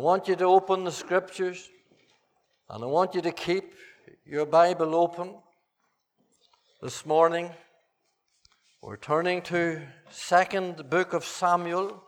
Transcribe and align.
want 0.00 0.28
you 0.28 0.36
to 0.36 0.44
open 0.46 0.84
the 0.84 0.92
scriptures 0.92 1.68
and 2.70 2.82
I 2.82 2.86
want 2.86 3.14
you 3.14 3.20
to 3.20 3.32
keep 3.32 3.74
your 4.24 4.46
Bible 4.46 4.94
open 4.94 5.34
this 6.80 7.04
morning. 7.04 7.50
We're 8.80 8.96
turning 8.96 9.42
to 9.42 9.82
second 10.10 10.88
book 10.88 11.12
of 11.12 11.22
Samuel. 11.22 12.02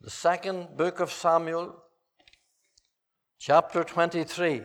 The 0.00 0.10
second 0.10 0.76
book 0.76 0.98
of 0.98 1.12
Samuel, 1.12 1.76
chapter 3.38 3.84
23. 3.84 4.62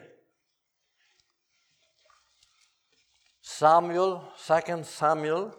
Samuel, 3.44 4.24
second 4.38 4.88
Samuel, 4.88 5.54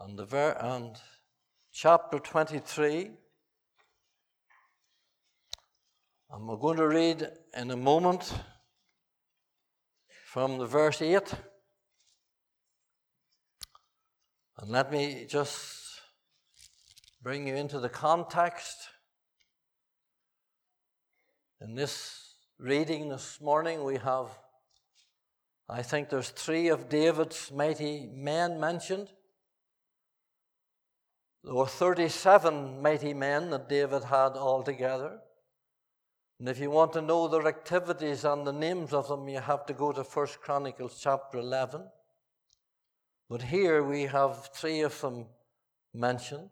and, 0.00 0.18
the 0.18 0.24
ver- 0.24 0.56
and 0.58 0.96
chapter 1.78 2.18
23. 2.18 3.10
And 6.30 6.48
we're 6.48 6.56
going 6.56 6.78
to 6.78 6.88
read 6.88 7.28
in 7.54 7.70
a 7.70 7.76
moment 7.76 8.32
from 10.24 10.56
the 10.56 10.64
verse 10.64 11.02
8. 11.02 11.34
And 14.58 14.70
let 14.70 14.90
me 14.90 15.26
just 15.28 16.00
bring 17.22 17.46
you 17.46 17.54
into 17.54 17.78
the 17.78 17.90
context. 17.90 18.88
In 21.60 21.74
this 21.74 22.36
reading 22.58 23.10
this 23.10 23.38
morning, 23.42 23.84
we 23.84 23.98
have, 23.98 24.28
I 25.68 25.82
think 25.82 26.08
there's 26.08 26.30
three 26.30 26.68
of 26.68 26.88
David's 26.88 27.52
mighty 27.52 28.08
men 28.14 28.58
mentioned. 28.58 29.10
There 31.46 31.54
were 31.54 31.66
37 31.66 32.82
mighty 32.82 33.14
men 33.14 33.50
that 33.50 33.68
David 33.68 34.02
had 34.02 34.32
altogether. 34.32 35.20
And 36.40 36.48
if 36.48 36.58
you 36.58 36.72
want 36.72 36.92
to 36.94 37.00
know 37.00 37.28
their 37.28 37.46
activities 37.46 38.24
and 38.24 38.44
the 38.44 38.52
names 38.52 38.92
of 38.92 39.06
them, 39.06 39.28
you 39.28 39.38
have 39.38 39.64
to 39.66 39.72
go 39.72 39.92
to 39.92 40.02
1 40.02 40.26
Chronicles 40.42 40.98
chapter 41.00 41.38
11. 41.38 41.84
But 43.30 43.42
here 43.42 43.84
we 43.84 44.02
have 44.02 44.50
three 44.52 44.80
of 44.80 45.00
them 45.00 45.26
mentioned 45.94 46.50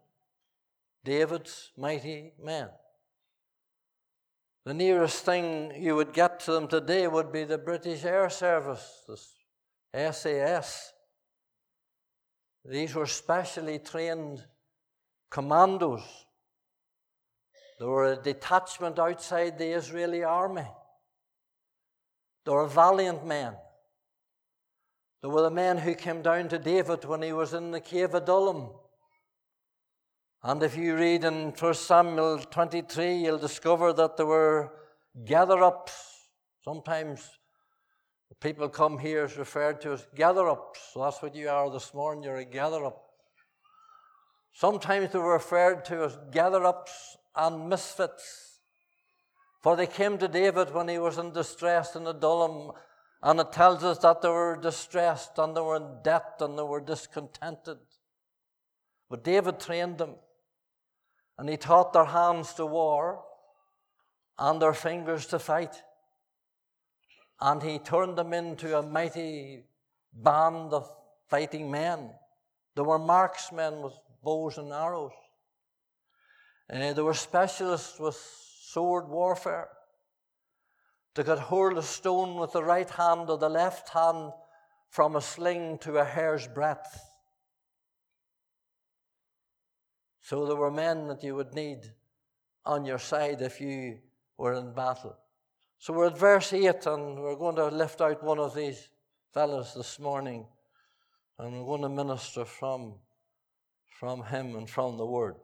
David's 1.03 1.71
mighty 1.77 2.31
men. 2.41 2.69
The 4.63 4.73
nearest 4.73 5.25
thing 5.25 5.73
you 5.77 5.97
would 5.97 6.13
get 6.13 6.39
to 6.41 6.53
them 6.53 6.69
today 6.69 7.05
would 7.09 7.33
be 7.33 7.43
the 7.43 7.57
British 7.57 8.05
Air 8.05 8.29
Service, 8.29 9.03
the 9.93 10.13
SAS. 10.13 10.93
These 12.63 12.95
were 12.95 13.05
specially 13.05 13.77
trained 13.77 14.45
commandos 15.35 16.03
they 17.79 17.85
were 17.85 18.13
a 18.13 18.15
detachment 18.15 18.99
outside 18.99 19.57
the 19.57 19.75
Israeli 19.75 20.23
army. 20.23 20.67
They 22.45 22.51
were 22.51 22.67
valiant 22.67 23.25
men. 23.25 23.53
They 25.21 25.27
were 25.27 25.41
the 25.41 25.51
men 25.51 25.79
who 25.79 25.95
came 25.95 26.21
down 26.21 26.47
to 26.49 26.59
David 26.59 27.03
when 27.05 27.21
he 27.21 27.33
was 27.33 27.53
in 27.53 27.71
the 27.71 27.81
cave 27.81 28.13
of 28.13 28.23
Adullam. 28.23 28.69
And 30.43 30.61
if 30.61 30.77
you 30.77 30.95
read 30.95 31.23
in 31.23 31.51
1 31.51 31.73
Samuel 31.73 32.37
23, 32.39 33.15
you'll 33.15 33.39
discover 33.39 33.91
that 33.93 34.15
there 34.15 34.27
were 34.27 34.71
gather 35.25 35.63
ups. 35.63 35.93
Sometimes 36.63 37.27
people 38.39 38.69
come 38.69 38.99
here 38.99 39.25
is 39.25 39.37
referred 39.37 39.81
to 39.81 39.93
as 39.93 40.05
gather 40.15 40.47
ups. 40.47 40.79
So 40.93 41.01
that's 41.01 41.21
what 41.21 41.35
you 41.35 41.49
are 41.49 41.69
this 41.71 41.93
morning. 41.93 42.23
You're 42.23 42.37
a 42.37 42.45
gather 42.45 42.85
up. 42.85 43.04
Sometimes 44.55 45.11
they 45.11 45.19
were 45.19 45.33
referred 45.33 45.83
to 45.85 46.05
as 46.05 46.17
gather 46.31 46.63
ups 46.63 47.17
and 47.35 47.67
misfits. 47.67 48.61
For 49.61 49.75
they 49.75 49.85
came 49.85 50.17
to 50.19 50.29
David 50.29 50.73
when 50.73 50.87
he 50.87 50.97
was 50.97 51.17
in 51.17 51.33
distress 51.33 51.93
in 51.93 52.07
Adullam, 52.07 52.71
and 53.21 53.41
it 53.41 53.51
tells 53.51 53.83
us 53.83 53.97
that 53.97 54.21
they 54.21 54.29
were 54.29 54.55
distressed 54.55 55.37
and 55.39 55.57
they 55.57 55.61
were 55.61 55.75
in 55.75 55.97
debt 56.03 56.35
and 56.39 56.57
they 56.57 56.63
were 56.63 56.79
discontented. 56.79 57.79
But 59.09 59.25
David 59.25 59.59
trained 59.59 59.97
them, 59.97 60.15
and 61.37 61.49
he 61.49 61.57
taught 61.57 61.91
their 61.91 62.05
hands 62.05 62.53
to 62.53 62.65
war 62.65 63.25
and 64.39 64.61
their 64.61 64.73
fingers 64.73 65.25
to 65.27 65.39
fight. 65.39 65.83
And 67.41 67.61
he 67.61 67.77
turned 67.77 68.17
them 68.17 68.31
into 68.31 68.77
a 68.77 68.81
mighty 68.81 69.65
band 70.13 70.71
of 70.71 70.89
fighting 71.27 71.69
men. 71.69 72.11
They 72.75 72.83
were 72.83 72.99
marksmen 72.99 73.81
with 73.81 73.93
bows 74.25 74.57
and 74.57 74.73
arrows. 74.73 75.13
Uh, 76.69 76.91
they 76.91 77.01
were 77.01 77.13
specialists 77.13 77.99
with 77.99 78.15
sword 78.15 79.07
warfare. 79.07 79.69
They 81.13 81.23
could 81.23 81.39
hurl 81.39 81.77
a 81.77 81.83
stone 81.83 82.35
with 82.35 82.51
the 82.51 82.63
right 82.63 82.89
hand 82.89 83.29
or 83.29 83.37
the 83.37 83.49
left 83.49 83.89
hand 83.89 84.33
from 84.89 85.15
a 85.15 85.21
sling 85.21 85.77
to 85.79 85.97
a 85.97 86.03
hair's 86.03 86.47
breadth. 86.47 86.99
So 90.21 90.45
there 90.45 90.55
were 90.55 90.71
men 90.71 91.07
that 91.07 91.23
you 91.23 91.35
would 91.35 91.53
need 91.53 91.79
on 92.65 92.83
your 92.83 92.97
side 92.97 93.41
if 93.41 93.61
you 93.61 93.99
were 94.37 94.53
in 94.53 94.73
battle. 94.73 95.15
So 95.77 95.93
we're 95.93 96.07
at 96.07 96.17
verse 96.17 96.51
8, 96.51 96.85
and 96.87 97.21
we're 97.21 97.35
going 97.35 97.57
to 97.57 97.67
lift 97.67 98.01
out 98.01 98.23
one 98.23 98.39
of 98.39 98.55
these 98.55 98.89
fellows 99.33 99.73
this 99.75 99.99
morning, 99.99 100.47
and 101.37 101.53
we're 101.53 101.65
going 101.65 101.83
to 101.83 101.89
minister 101.89 102.45
from, 102.45 102.95
from 103.99 104.23
him 104.23 104.55
and 104.55 104.69
from 104.69 104.97
the 104.97 105.05
word. 105.05 105.35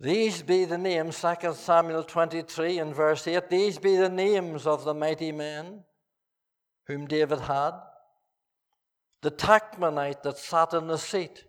These 0.00 0.42
be 0.42 0.64
the 0.64 0.78
names, 0.78 1.20
2 1.20 1.54
Samuel 1.54 2.04
23 2.04 2.78
and 2.78 2.94
verse 2.94 3.26
8, 3.26 3.48
these 3.48 3.78
be 3.78 3.96
the 3.96 4.08
names 4.08 4.66
of 4.66 4.84
the 4.84 4.94
mighty 4.94 5.32
men 5.32 5.84
whom 6.86 7.06
David 7.06 7.40
had. 7.40 7.72
The 9.22 9.30
Tachmonite 9.30 10.22
that 10.22 10.36
sat 10.36 10.74
in 10.74 10.86
the 10.86 10.98
seat, 10.98 11.44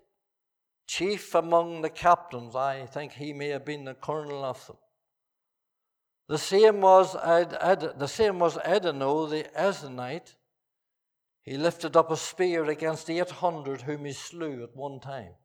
chief 0.87 1.35
among 1.35 1.81
the 1.81 1.89
captains, 1.89 2.55
I 2.55 2.85
think 2.85 3.13
he 3.13 3.33
may 3.33 3.49
have 3.49 3.65
been 3.65 3.85
the 3.85 3.95
colonel 3.95 4.45
of 4.45 4.65
them. 4.65 4.77
The 6.27 6.37
same 6.37 6.81
was, 6.81 7.15
Ed, 7.15 7.57
Ed, 7.59 7.99
the 7.99 8.07
same 8.07 8.39
was 8.39 8.57
Adino 8.57 9.29
the 9.29 9.43
Eznite. 9.59 10.35
He 11.45 11.57
lifted 11.57 11.95
up 11.95 12.09
a 12.09 12.17
spear 12.17 12.65
against 12.65 13.07
800 13.07 13.83
whom 13.83 14.05
he 14.05 14.13
slew 14.13 14.63
at 14.63 14.75
one 14.75 14.99
time. 14.99 15.35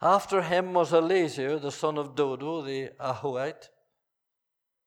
After 0.00 0.40
him 0.40 0.72
was 0.72 0.92
Eleazar, 0.92 1.58
the 1.58 1.70
son 1.70 1.98
of 1.98 2.14
Dodo, 2.14 2.62
the 2.62 2.90
Ahohite, 2.98 3.68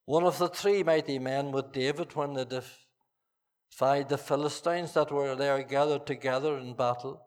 one 0.05 0.23
of 0.23 0.39
the 0.39 0.49
three 0.49 0.81
mighty 0.81 1.19
men 1.19 1.51
with 1.51 1.71
David 1.71 2.15
when 2.15 2.33
they 2.33 2.45
defied 2.45 4.09
the 4.09 4.17
Philistines 4.17 4.93
that 4.93 5.11
were 5.11 5.35
there 5.35 5.61
gathered 5.63 6.07
together 6.07 6.57
in 6.57 6.75
battle. 6.75 7.21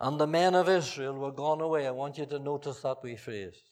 And 0.00 0.18
the 0.18 0.26
men 0.26 0.54
of 0.56 0.68
Israel 0.68 1.14
were 1.14 1.32
gone 1.32 1.60
away. 1.60 1.86
I 1.86 1.92
want 1.92 2.18
you 2.18 2.26
to 2.26 2.38
notice 2.38 2.80
that 2.80 3.02
wee 3.02 3.16
phrase. 3.16 3.62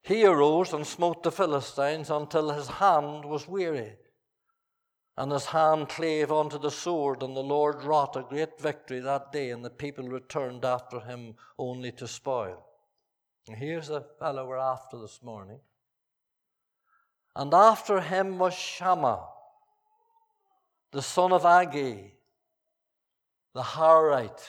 He 0.00 0.24
arose 0.24 0.72
and 0.72 0.86
smote 0.86 1.22
the 1.22 1.32
Philistines 1.32 2.08
until 2.10 2.50
his 2.50 2.66
hand 2.66 3.24
was 3.26 3.46
weary 3.46 3.96
and 5.16 5.30
his 5.30 5.46
hand 5.46 5.88
clave 5.88 6.32
unto 6.32 6.58
the 6.58 6.70
sword, 6.70 7.22
and 7.22 7.36
the 7.36 7.42
Lord 7.42 7.84
wrought 7.84 8.16
a 8.16 8.22
great 8.22 8.58
victory 8.58 9.00
that 9.00 9.30
day, 9.30 9.50
and 9.50 9.64
the 9.64 9.70
people 9.70 10.08
returned 10.08 10.64
after 10.64 11.00
him 11.00 11.34
only 11.58 11.92
to 11.92 12.08
spoil. 12.08 12.64
And 13.46 13.56
here's 13.56 13.88
the 13.88 14.06
fellow 14.18 14.46
we're 14.46 14.56
after 14.56 14.98
this 14.98 15.20
morning. 15.22 15.60
And 17.36 17.52
after 17.52 18.00
him 18.00 18.38
was 18.38 18.54
Shammah, 18.54 19.26
the 20.92 21.02
son 21.02 21.32
of 21.32 21.42
Agee, 21.42 22.12
the 23.54 23.62
Harite. 23.62 24.48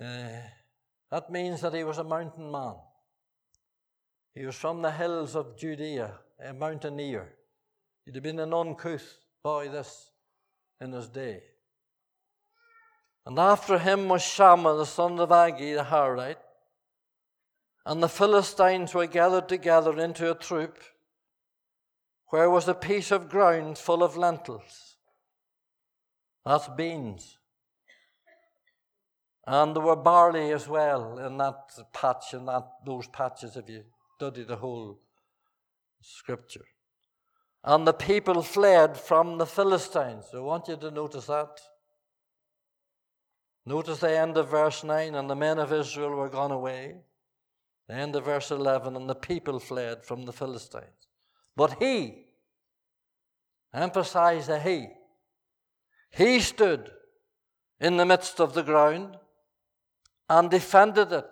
Uh, 0.00 0.40
that 1.10 1.30
means 1.30 1.60
that 1.60 1.74
he 1.74 1.84
was 1.84 1.98
a 1.98 2.04
mountain 2.04 2.50
man. 2.50 2.74
He 4.34 4.46
was 4.46 4.54
from 4.54 4.80
the 4.80 4.92
hills 4.92 5.34
of 5.34 5.58
Judea, 5.58 6.12
a 6.42 6.52
mountaineer. 6.52 7.34
He'd 8.04 8.14
have 8.14 8.24
been 8.24 8.38
an 8.40 8.54
uncouth 8.54 9.18
boy 9.42 9.68
this 9.68 10.10
in 10.80 10.92
his 10.92 11.08
day. 11.08 11.42
And 13.26 13.38
after 13.38 13.78
him 13.78 14.08
was 14.08 14.22
Shammah, 14.22 14.76
the 14.76 14.86
son 14.86 15.18
of 15.20 15.28
Agee, 15.28 15.76
the 15.76 15.84
Harite. 15.84 16.36
And 17.86 18.02
the 18.02 18.08
Philistines 18.08 18.94
were 18.94 19.06
gathered 19.06 19.48
together 19.48 19.98
into 19.98 20.30
a 20.30 20.34
troop, 20.34 20.78
where 22.28 22.50
was 22.50 22.68
a 22.68 22.74
piece 22.74 23.10
of 23.10 23.28
ground 23.28 23.78
full 23.78 24.02
of 24.02 24.16
lentils. 24.16 24.96
That's 26.44 26.68
beans. 26.68 27.38
And 29.46 29.74
there 29.74 29.82
were 29.82 29.96
barley 29.96 30.52
as 30.52 30.68
well 30.68 31.18
in 31.18 31.36
that 31.38 31.70
patch, 31.92 32.34
in 32.34 32.46
that, 32.46 32.68
those 32.84 33.08
patches, 33.08 33.56
if 33.56 33.68
you 33.68 33.84
study 34.16 34.44
the 34.44 34.56
whole 34.56 35.00
scripture. 36.00 36.64
And 37.62 37.86
the 37.86 37.92
people 37.92 38.42
fled 38.42 38.96
from 38.96 39.38
the 39.38 39.46
Philistines. 39.46 40.24
I 40.34 40.40
want 40.40 40.68
you 40.68 40.76
to 40.76 40.90
notice 40.90 41.26
that. 41.26 41.60
Notice 43.66 43.98
the 43.98 44.18
end 44.18 44.38
of 44.38 44.48
verse 44.48 44.82
9 44.82 45.14
and 45.14 45.28
the 45.28 45.36
men 45.36 45.58
of 45.58 45.72
Israel 45.72 46.10
were 46.10 46.30
gone 46.30 46.50
away. 46.50 46.96
The 47.88 47.94
end 47.94 48.16
of 48.16 48.24
verse 48.24 48.50
11 48.50 48.96
and 48.96 49.08
the 49.08 49.14
people 49.14 49.58
fled 49.58 50.04
from 50.04 50.24
the 50.24 50.32
Philistines. 50.32 51.08
But 51.56 51.76
he, 51.78 52.26
emphasize 53.74 54.46
the 54.46 54.58
he, 54.58 54.88
he 56.10 56.40
stood 56.40 56.90
in 57.80 57.96
the 57.96 58.06
midst 58.06 58.40
of 58.40 58.54
the 58.54 58.62
ground 58.62 59.16
and 60.28 60.50
defended 60.50 61.12
it 61.12 61.26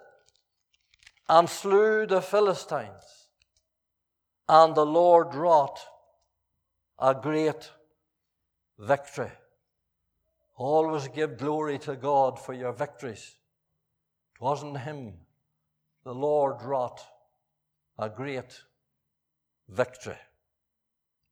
and 1.29 1.49
slew 1.49 2.07
the 2.07 2.21
Philistines. 2.21 3.29
And 4.49 4.75
the 4.75 4.87
Lord 4.87 5.35
wrought 5.35 5.79
a 6.99 7.15
great 7.15 7.71
victory. 8.79 9.31
Always 10.57 11.09
give 11.09 11.39
glory 11.39 11.79
to 11.81 11.95
God 11.95 12.39
for 12.39 12.53
your 12.53 12.73
victories. 12.73 13.37
It 14.35 14.41
wasn't 14.41 14.79
Him. 14.79 15.15
The 16.05 16.15
Lord 16.15 16.63
wrought 16.63 17.01
a 17.99 18.09
great 18.09 18.63
victory. 19.69 20.19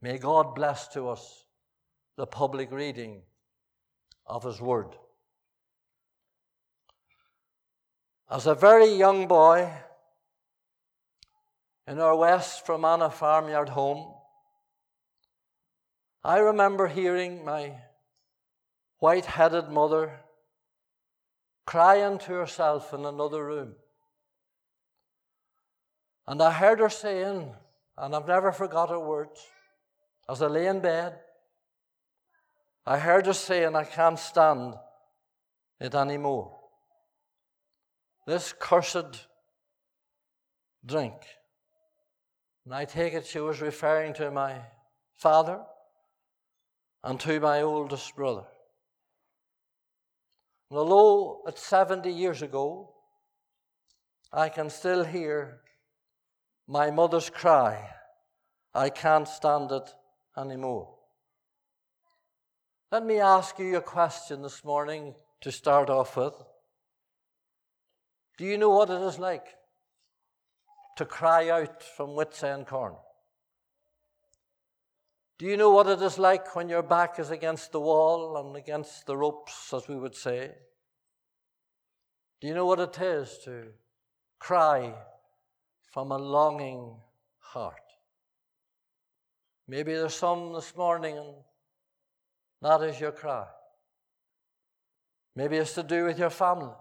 May 0.01 0.19
God 0.19 0.55
bless 0.55 0.89
to 0.89 1.09
us 1.09 1.45
the 2.17 2.27
public 2.27 2.71
reading 2.71 3.23
of 4.27 4.45
His 4.45 4.61
Word. 4.61 4.95
As 8.31 8.47
a 8.47 8.55
very 8.55 8.93
young 8.93 9.27
boy 9.27 9.71
in 11.87 12.01
our 12.01 12.17
West 12.17 12.67
Fermanagh 12.67 13.11
farmyard 13.11 13.71
home, 13.71 14.16
I 16.27 16.39
remember 16.39 16.89
hearing 16.89 17.45
my 17.45 17.77
white 18.99 19.27
headed 19.27 19.69
mother 19.69 20.11
crying 21.65 22.19
to 22.19 22.33
herself 22.33 22.93
in 22.93 23.05
another 23.05 23.47
room. 23.47 23.77
And 26.27 26.43
I 26.43 26.51
heard 26.51 26.81
her 26.81 26.89
saying, 26.89 27.55
and 27.97 28.17
I've 28.17 28.27
never 28.27 28.51
forgot 28.51 28.91
her 28.91 28.99
words, 28.99 29.41
as 30.29 30.43
I 30.43 30.49
lay 30.49 30.67
in 30.67 30.81
bed, 30.81 31.17
I 32.85 32.99
heard 32.99 33.27
her 33.27 33.33
saying, 33.33 33.77
I 33.77 33.85
can't 33.85 34.19
stand 34.19 34.75
it 35.79 35.95
anymore. 35.95 36.59
This 38.27 38.53
cursed 38.59 39.29
drink. 40.85 41.15
And 42.65 42.75
I 42.75 42.85
take 42.85 43.15
it 43.15 43.27
she 43.27 43.39
was 43.39 43.61
referring 43.61 44.13
to 44.15 44.33
my 44.33 44.57
father 45.15 45.61
and 47.05 47.21
to 47.21 47.41
my 47.41 47.63
oldest 47.63 48.15
brother. 48.17 48.45
And 50.71 50.79
although 50.79 51.43
it's 51.47 51.65
70 51.67 52.11
years 52.11 52.43
ago, 52.43 52.93
I 54.33 54.49
can 54.49 54.69
still 54.71 55.05
hear 55.05 55.61
my 56.67 56.91
mother's 56.91 57.31
cry, 57.31 57.89
I 58.75 58.91
can't 58.91 59.29
stand 59.29 59.71
it 59.71 59.89
anymore. 60.37 60.95
Let 62.91 63.05
me 63.05 63.21
ask 63.21 63.59
you 63.59 63.77
a 63.77 63.83
question 63.83 64.43
this 64.43 64.65
morning 64.65 65.15
to 65.43 65.53
start 65.53 65.91
off 65.91 66.17
with. 66.17 66.35
Do 68.37 68.45
you 68.45 68.59
know 68.59 68.71
what 68.71 68.91
it 68.91 69.01
is 69.01 69.19
like 69.19 69.47
to 70.97 71.05
cry 71.05 71.49
out 71.49 71.83
from 71.83 72.15
Wits 72.15 72.43
End 72.43 72.67
Corner? 72.67 72.97
Do 75.39 75.45
you 75.47 75.57
know 75.57 75.71
what 75.71 75.87
it 75.87 76.01
is 76.01 76.19
like 76.19 76.57
when 76.57 76.69
your 76.69 76.83
back 76.83 77.19
is 77.19 77.31
against 77.31 77.73
the 77.73 77.81
wall 77.81 78.39
and 78.39 78.57
against 78.57 79.07
the 79.07 79.17
ropes, 79.17 79.73
as 79.75 79.87
we 79.87 79.97
would 79.97 80.15
say? 80.15 80.53
Do 82.41 82.49
you 82.49 82.55
know 82.55 82.67
what 82.67 82.81
it 82.81 82.99
is 82.99 83.39
to 83.45 83.69
cry 84.39 84.95
from 85.93 86.11
a 86.11 86.17
longing 86.17 86.97
heart? 87.39 87.81
Maybe 89.69 89.93
there's 89.93 90.15
some 90.15 90.53
this 90.55 90.75
morning 90.77 91.19
and 91.19 91.35
that 92.63 92.83
is 92.83 93.01
your 93.01 93.13
cry. 93.13 93.47
Maybe 95.35 95.57
it's 95.57 95.75
to 95.75 95.83
do 95.83 96.05
with 96.05 96.19
your 96.19 96.31
family. 96.31 96.73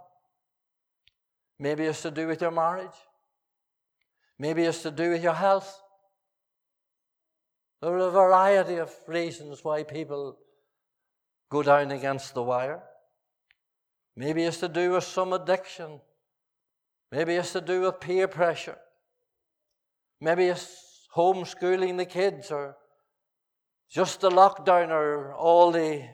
Maybe 1.59 1.83
it's 1.83 2.01
to 2.03 2.11
do 2.11 2.27
with 2.27 2.41
your 2.41 2.51
marriage. 2.51 2.95
Maybe 4.39 4.63
it's 4.63 4.81
to 4.83 4.91
do 4.91 5.11
with 5.11 5.23
your 5.23 5.33
health. 5.33 5.81
There 7.85 7.93
are 7.93 8.07
a 8.07 8.09
variety 8.09 8.77
of 8.77 8.91
reasons 9.05 9.63
why 9.63 9.83
people 9.83 10.39
go 11.51 11.61
down 11.61 11.91
against 11.91 12.33
the 12.33 12.41
wire. 12.41 12.81
Maybe 14.15 14.41
it's 14.41 14.57
to 14.61 14.67
do 14.67 14.93
with 14.93 15.03
some 15.03 15.33
addiction. 15.33 16.01
Maybe 17.11 17.35
it's 17.35 17.51
to 17.51 17.61
do 17.61 17.81
with 17.81 17.99
peer 17.99 18.27
pressure. 18.27 18.79
Maybe 20.19 20.45
it's 20.45 21.07
homeschooling 21.15 21.97
the 21.97 22.07
kids 22.07 22.49
or 22.49 22.75
just 23.87 24.19
the 24.19 24.31
lockdown 24.31 24.89
or 24.89 25.35
all 25.35 25.71
the 25.71 26.09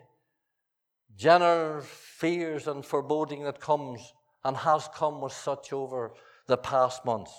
general 1.16 1.80
fears 1.84 2.68
and 2.68 2.86
foreboding 2.86 3.46
that 3.46 3.62
comes 3.62 4.12
and 4.44 4.58
has 4.58 4.90
come 4.94 5.22
with 5.22 5.32
such 5.32 5.72
over 5.72 6.12
the 6.48 6.58
past 6.58 7.06
months. 7.06 7.32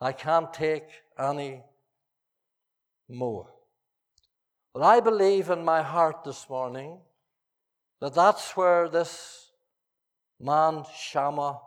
I 0.00 0.12
can't 0.12 0.54
take 0.54 0.86
any 1.18 1.62
more. 3.08 3.48
But 4.72 4.82
I 4.82 5.00
believe 5.00 5.50
in 5.50 5.64
my 5.64 5.82
heart 5.82 6.24
this 6.24 6.48
morning 6.48 6.98
that 8.00 8.14
that's 8.14 8.56
where 8.56 8.88
this 8.88 9.50
man 10.40 10.84
Shammah, 10.96 11.58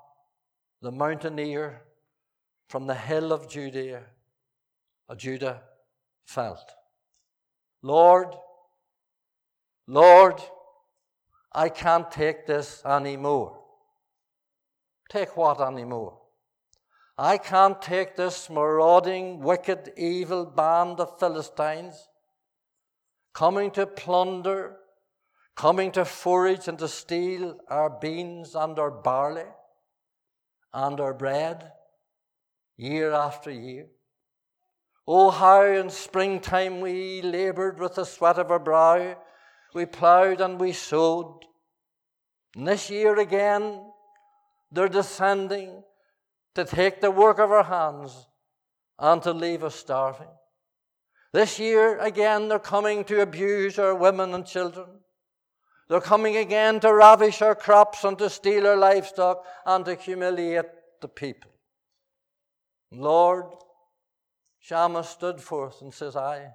the 0.82 0.92
mountaineer 0.92 1.82
from 2.68 2.88
the 2.88 2.96
hill 2.96 3.32
of 3.32 3.50
Judea, 3.50 4.04
of 5.08 5.18
Judah, 5.18 5.62
felt. 6.26 6.72
Lord, 7.82 8.36
Lord, 9.88 10.42
I 11.54 11.70
can't 11.70 12.12
take 12.12 12.48
this 12.48 12.84
anymore. 12.84 13.62
Take 15.10 15.38
what 15.38 15.62
anymore? 15.62 16.20
I 17.18 17.38
can't 17.38 17.82
take 17.82 18.16
this 18.16 18.50
marauding, 18.50 19.40
wicked, 19.40 19.94
evil 19.96 20.46
band 20.46 21.00
of 21.00 21.18
Philistines 21.18 22.10
coming 23.34 23.72
to 23.72 23.86
plunder, 23.86 24.78
coming 25.56 25.92
to 25.94 26.04
forage 26.04 26.68
and 26.68 26.78
to 26.80 26.90
steal 26.90 27.58
our 27.70 27.90
beans 27.90 28.54
and 28.54 28.78
our 28.78 28.92
barley 28.92 29.46
and 30.74 31.00
our 31.00 31.14
bread 31.14 31.72
year 32.76 33.14
after 33.14 33.50
year. 33.50 33.88
Oh, 35.08 35.30
how 35.30 35.64
in 35.64 35.90
springtime 35.90 36.82
we 36.82 37.22
laboured 37.22 37.80
with 37.80 37.96
the 37.96 38.06
sweat 38.06 38.40
of 38.40 38.52
our 38.52 38.60
brow, 38.60 39.16
we 39.74 39.86
ploughed 39.86 40.42
and 40.42 40.60
we 40.60 40.74
sowed. 40.74 41.40
And 42.56 42.68
this 42.68 42.90
year 42.90 43.20
again, 43.20 43.82
they're 44.72 44.90
descending 44.90 45.84
to 46.56 46.66
take 46.66 47.02
the 47.02 47.12
work 47.12 47.38
of 47.38 47.52
our 47.52 47.64
hands 47.64 48.28
and 48.98 49.22
to 49.24 49.34
leave 49.34 49.64
us 49.64 49.76
starving. 49.76 50.28
This 51.34 51.60
year, 51.60 52.00
again, 52.00 52.48
they're 52.48 52.60
coming 52.60 53.04
to 53.06 53.22
abuse 53.22 53.78
our 53.78 53.94
women 53.94 54.34
and 54.34 54.46
children. 54.46 54.88
They're 55.90 56.02
coming 56.02 56.38
again 56.38 56.80
to 56.80 56.94
ravish 56.94 57.42
our 57.42 57.56
crops 57.56 58.04
and 58.04 58.18
to 58.20 58.30
steal 58.30 58.66
our 58.66 58.78
livestock 58.78 59.46
and 59.66 59.86
to 59.86 59.96
humiliate 59.96 60.66
the 61.02 61.10
people. 61.10 61.52
Lord, 62.92 63.46
Shammah 64.60 65.04
stood 65.04 65.42
forth 65.42 65.82
and 65.82 65.94
says, 65.94 66.16
I 66.16 66.54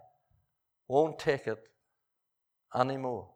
won't 0.88 1.18
take 1.18 1.46
it 1.46 1.62
anymore. 2.74 3.28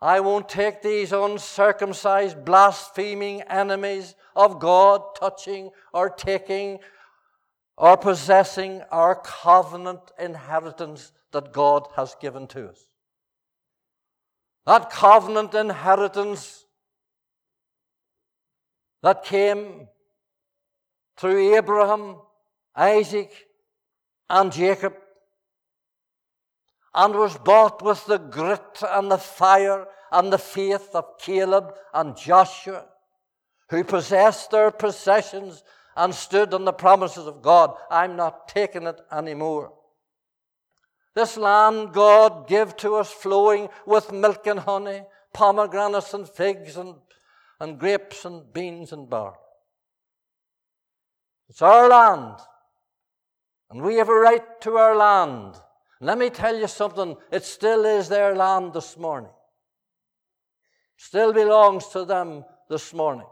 I 0.00 0.20
won't 0.20 0.48
take 0.48 0.82
these 0.82 1.12
uncircumcised, 1.12 2.44
blaspheming 2.44 3.42
enemies 3.42 4.14
of 4.34 4.60
God 4.60 5.02
touching 5.18 5.70
or 5.92 6.10
taking 6.10 6.78
or 7.78 7.96
possessing 7.96 8.82
our 8.90 9.14
covenant 9.14 10.00
inheritance 10.18 11.12
that 11.32 11.52
God 11.52 11.88
has 11.96 12.14
given 12.20 12.46
to 12.48 12.68
us. 12.68 12.86
That 14.66 14.90
covenant 14.90 15.54
inheritance 15.54 16.66
that 19.02 19.24
came 19.24 19.88
through 21.16 21.56
Abraham, 21.56 22.16
Isaac, 22.74 23.32
and 24.28 24.52
Jacob 24.52 24.94
and 26.96 27.14
was 27.14 27.36
bought 27.36 27.82
with 27.82 28.06
the 28.06 28.18
grit 28.18 28.82
and 28.82 29.10
the 29.10 29.18
fire 29.18 29.86
and 30.10 30.32
the 30.32 30.38
faith 30.38 30.94
of 30.94 31.18
Caleb 31.18 31.74
and 31.92 32.16
Joshua, 32.16 32.86
who 33.68 33.84
possessed 33.84 34.50
their 34.50 34.70
possessions 34.70 35.62
and 35.94 36.14
stood 36.14 36.54
on 36.54 36.64
the 36.64 36.72
promises 36.72 37.26
of 37.26 37.42
God. 37.42 37.74
I'm 37.90 38.16
not 38.16 38.48
taking 38.48 38.86
it 38.86 38.98
anymore. 39.12 39.74
This 41.14 41.36
land 41.36 41.92
God 41.92 42.48
gave 42.48 42.76
to 42.78 42.96
us 42.96 43.10
flowing 43.10 43.68
with 43.86 44.12
milk 44.12 44.46
and 44.46 44.60
honey, 44.60 45.02
pomegranates 45.34 46.14
and 46.14 46.28
figs 46.28 46.76
and, 46.76 46.94
and 47.60 47.78
grapes 47.78 48.24
and 48.24 48.52
beans 48.52 48.92
and 48.92 49.08
barley. 49.08 49.36
It's 51.48 51.62
our 51.62 51.88
land. 51.88 52.38
And 53.70 53.82
we 53.82 53.96
have 53.96 54.08
a 54.08 54.14
right 54.14 54.60
to 54.62 54.76
our 54.76 54.96
land. 54.96 55.56
Let 56.00 56.18
me 56.18 56.30
tell 56.30 56.56
you 56.56 56.66
something, 56.66 57.16
it 57.30 57.44
still 57.44 57.84
is 57.84 58.08
their 58.08 58.34
land 58.34 58.74
this 58.74 58.96
morning. 58.96 59.30
Still 60.96 61.32
belongs 61.32 61.86
to 61.88 62.04
them 62.04 62.44
this 62.68 62.92
morning. 62.92 63.26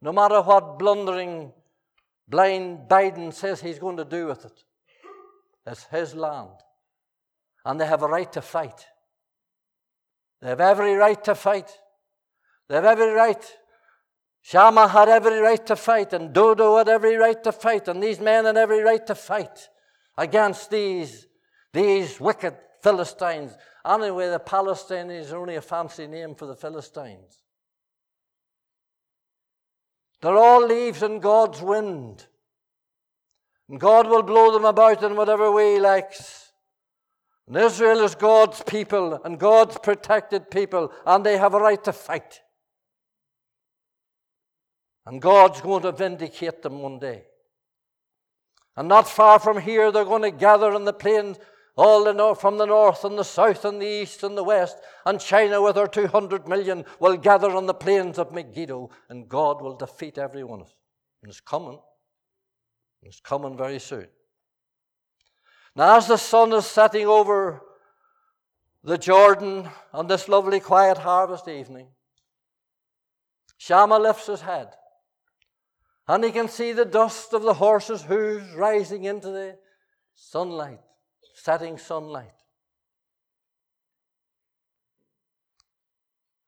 No 0.00 0.12
matter 0.12 0.40
what 0.40 0.78
blundering, 0.78 1.52
blind 2.28 2.88
Biden 2.88 3.32
says 3.32 3.60
he's 3.60 3.78
going 3.78 3.96
to 3.96 4.04
do 4.04 4.26
with 4.26 4.44
it, 4.44 4.64
it's 5.66 5.84
his 5.84 6.14
land. 6.14 6.50
And 7.64 7.80
they 7.80 7.86
have 7.86 8.02
a 8.02 8.08
right 8.08 8.32
to 8.32 8.40
fight. 8.40 8.86
They 10.40 10.48
have 10.48 10.60
every 10.60 10.94
right 10.94 11.22
to 11.24 11.34
fight. 11.34 11.70
They 12.68 12.76
have 12.76 12.84
every 12.84 13.12
right. 13.12 13.44
Shammah 14.42 14.88
had 14.88 15.08
every 15.08 15.38
right 15.40 15.64
to 15.66 15.76
fight, 15.76 16.12
and 16.12 16.32
Dodo 16.32 16.78
had 16.78 16.88
every 16.88 17.16
right 17.16 17.42
to 17.44 17.52
fight, 17.52 17.88
and 17.88 18.02
these 18.02 18.20
men 18.20 18.44
had 18.44 18.56
every 18.56 18.82
right 18.82 19.04
to 19.06 19.14
fight 19.14 19.68
against 20.16 20.70
these, 20.70 21.26
these 21.72 22.20
wicked 22.20 22.54
Philistines. 22.82 23.56
Anyway, 23.86 24.28
the 24.28 24.40
Palestinians 24.40 25.32
are 25.32 25.38
only 25.38 25.56
a 25.56 25.60
fancy 25.62 26.06
name 26.06 26.34
for 26.34 26.46
the 26.46 26.56
Philistines. 26.56 27.42
They're 30.20 30.36
all 30.36 30.66
leaves 30.66 31.02
in 31.02 31.20
God's 31.20 31.60
wind. 31.60 32.26
And 33.68 33.78
God 33.78 34.08
will 34.08 34.22
blow 34.22 34.52
them 34.52 34.64
about 34.64 35.02
in 35.02 35.14
whatever 35.14 35.52
way 35.52 35.74
He 35.74 35.80
likes. 35.80 36.52
And 37.46 37.56
Israel 37.56 38.04
is 38.04 38.14
God's 38.14 38.62
people 38.62 39.20
and 39.24 39.38
God's 39.38 39.78
protected 39.78 40.50
people, 40.50 40.92
and 41.06 41.24
they 41.24 41.38
have 41.38 41.54
a 41.54 41.60
right 41.60 41.82
to 41.84 41.92
fight. 41.92 42.40
And 45.06 45.22
God's 45.22 45.62
going 45.62 45.82
to 45.82 45.92
vindicate 45.92 46.62
them 46.62 46.82
one 46.82 46.98
day. 46.98 47.24
And 48.76 48.88
not 48.88 49.08
far 49.08 49.38
from 49.38 49.58
here, 49.58 49.90
they're 49.90 50.04
going 50.04 50.22
to 50.22 50.30
gather 50.30 50.74
in 50.74 50.84
the 50.84 50.92
plains 50.92 51.38
all 51.78 52.02
the 52.02 52.12
north, 52.12 52.40
from 52.40 52.58
the 52.58 52.66
north 52.66 53.04
and 53.04 53.16
the 53.16 53.22
south 53.22 53.64
and 53.64 53.80
the 53.80 53.86
east 53.86 54.24
and 54.24 54.36
the 54.36 54.42
west, 54.42 54.76
and 55.06 55.20
China 55.20 55.62
with 55.62 55.76
her 55.76 55.86
200 55.86 56.48
million 56.48 56.84
will 56.98 57.16
gather 57.16 57.52
on 57.52 57.66
the 57.66 57.74
plains 57.74 58.18
of 58.18 58.32
Megiddo, 58.32 58.90
and 59.08 59.28
God 59.28 59.62
will 59.62 59.76
defeat 59.76 60.18
every 60.18 60.42
one 60.42 60.60
of 60.60 60.66
them. 60.66 60.76
And 61.22 61.30
it's 61.30 61.40
coming. 61.40 61.78
It's 63.04 63.20
coming 63.20 63.56
very 63.56 63.78
soon. 63.78 64.08
Now, 65.76 65.96
as 65.96 66.08
the 66.08 66.16
sun 66.16 66.52
is 66.52 66.66
setting 66.66 67.06
over 67.06 67.62
the 68.82 68.98
Jordan 68.98 69.68
on 69.92 70.08
this 70.08 70.28
lovely 70.28 70.58
quiet 70.58 70.98
harvest 70.98 71.46
evening, 71.46 71.86
Shammah 73.56 74.00
lifts 74.00 74.26
his 74.26 74.40
head, 74.40 74.70
and 76.08 76.24
he 76.24 76.32
can 76.32 76.48
see 76.48 76.72
the 76.72 76.84
dust 76.84 77.32
of 77.32 77.42
the 77.42 77.54
horses' 77.54 78.02
hooves 78.02 78.52
rising 78.54 79.04
into 79.04 79.28
the 79.28 79.58
sunlight 80.16 80.80
setting 81.48 81.78
sunlight. 81.78 82.34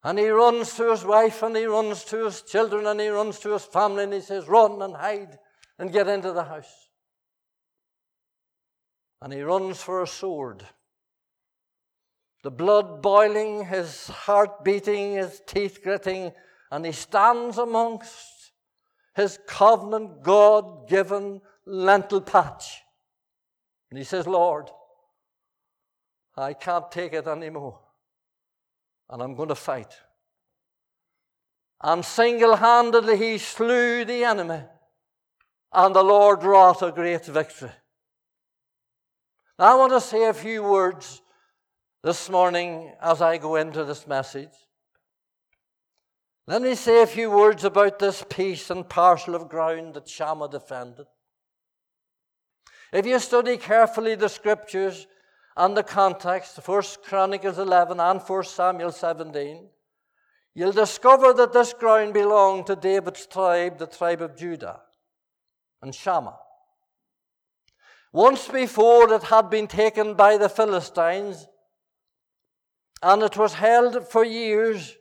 And 0.03 0.19
he 0.19 0.29
runs 0.29 0.75
to 0.75 0.91
his 0.91 1.03
wife 1.03 1.41
and 1.41 1.57
he 1.57 1.65
runs 1.65 2.03
to 2.03 2.25
his 2.25 2.43
children 2.43 2.85
and 2.85 2.99
he 3.01 3.07
runs 3.07 3.39
to 3.39 3.53
his 3.53 3.65
family 3.65 4.03
and 4.03 4.13
he 4.13 4.21
says, 4.21 4.47
Run 4.47 4.79
and 4.79 4.95
hide 4.95 5.39
and 5.79 5.91
get 5.91 6.07
into 6.07 6.33
the 6.33 6.43
house. 6.43 6.71
And 9.23 9.33
he 9.33 9.41
runs 9.41 9.81
for 9.81 10.03
a 10.03 10.07
sword. 10.07 10.63
The 12.43 12.51
blood 12.51 13.01
boiling, 13.01 13.65
his 13.65 14.05
heart 14.05 14.63
beating, 14.63 15.13
his 15.13 15.41
teeth 15.47 15.79
gritting, 15.83 16.31
and 16.69 16.85
he 16.85 16.91
stands 16.91 17.57
amongst 17.57 18.51
his 19.15 19.39
covenant 19.47 20.21
God 20.21 20.87
given 20.87 21.41
lentil 21.65 22.21
patch. 22.21 22.81
And 23.89 23.97
he 23.97 24.03
says, 24.03 24.27
Lord, 24.27 24.69
I 26.37 26.53
can't 26.53 26.91
take 26.91 27.13
it 27.13 27.27
anymore. 27.27 27.79
And 29.09 29.21
I'm 29.21 29.35
going 29.35 29.49
to 29.49 29.55
fight. 29.55 29.93
And 31.83 32.05
single 32.05 32.55
handedly 32.55 33.17
he 33.17 33.37
slew 33.37 34.05
the 34.05 34.23
enemy. 34.23 34.63
And 35.73 35.95
the 35.95 36.03
Lord 36.03 36.43
wrought 36.43 36.81
a 36.81 36.91
great 36.91 37.25
victory. 37.25 37.71
Now, 39.57 39.73
I 39.73 39.75
want 39.75 39.93
to 39.93 40.01
say 40.01 40.27
a 40.27 40.33
few 40.33 40.63
words 40.63 41.21
this 42.03 42.29
morning 42.29 42.91
as 43.01 43.21
I 43.21 43.37
go 43.37 43.55
into 43.55 43.83
this 43.83 44.07
message. 44.07 44.49
Let 46.47 46.61
me 46.61 46.75
say 46.75 47.01
a 47.01 47.07
few 47.07 47.29
words 47.29 47.63
about 47.63 47.99
this 47.99 48.25
piece 48.27 48.69
and 48.69 48.87
parcel 48.87 49.35
of 49.35 49.49
ground 49.49 49.93
that 49.93 50.09
Shammah 50.09 50.49
defended. 50.49 51.05
If 52.91 53.05
you 53.05 53.19
study 53.19 53.57
carefully 53.57 54.15
the 54.15 54.27
scriptures, 54.27 55.07
and 55.57 55.75
the 55.75 55.83
context, 55.83 56.57
1 56.65 56.83
Chronicles 57.03 57.59
11 57.59 57.99
and 57.99 58.21
1 58.21 58.43
Samuel 58.43 58.91
17, 58.91 59.67
you'll 60.53 60.71
discover 60.71 61.33
that 61.33 61.53
this 61.53 61.73
ground 61.73 62.13
belonged 62.13 62.67
to 62.67 62.75
David's 62.75 63.25
tribe, 63.25 63.77
the 63.77 63.87
tribe 63.87 64.21
of 64.21 64.37
Judah, 64.37 64.79
and 65.81 65.93
Shammah. 65.93 66.37
Once 68.13 68.47
before, 68.47 69.13
it 69.13 69.23
had 69.23 69.49
been 69.49 69.67
taken 69.67 70.13
by 70.13 70.37
the 70.37 70.49
Philistines, 70.49 71.47
and 73.03 73.21
it 73.21 73.35
was 73.37 73.53
held 73.53 74.07
for 74.07 74.23
years, 74.23 74.95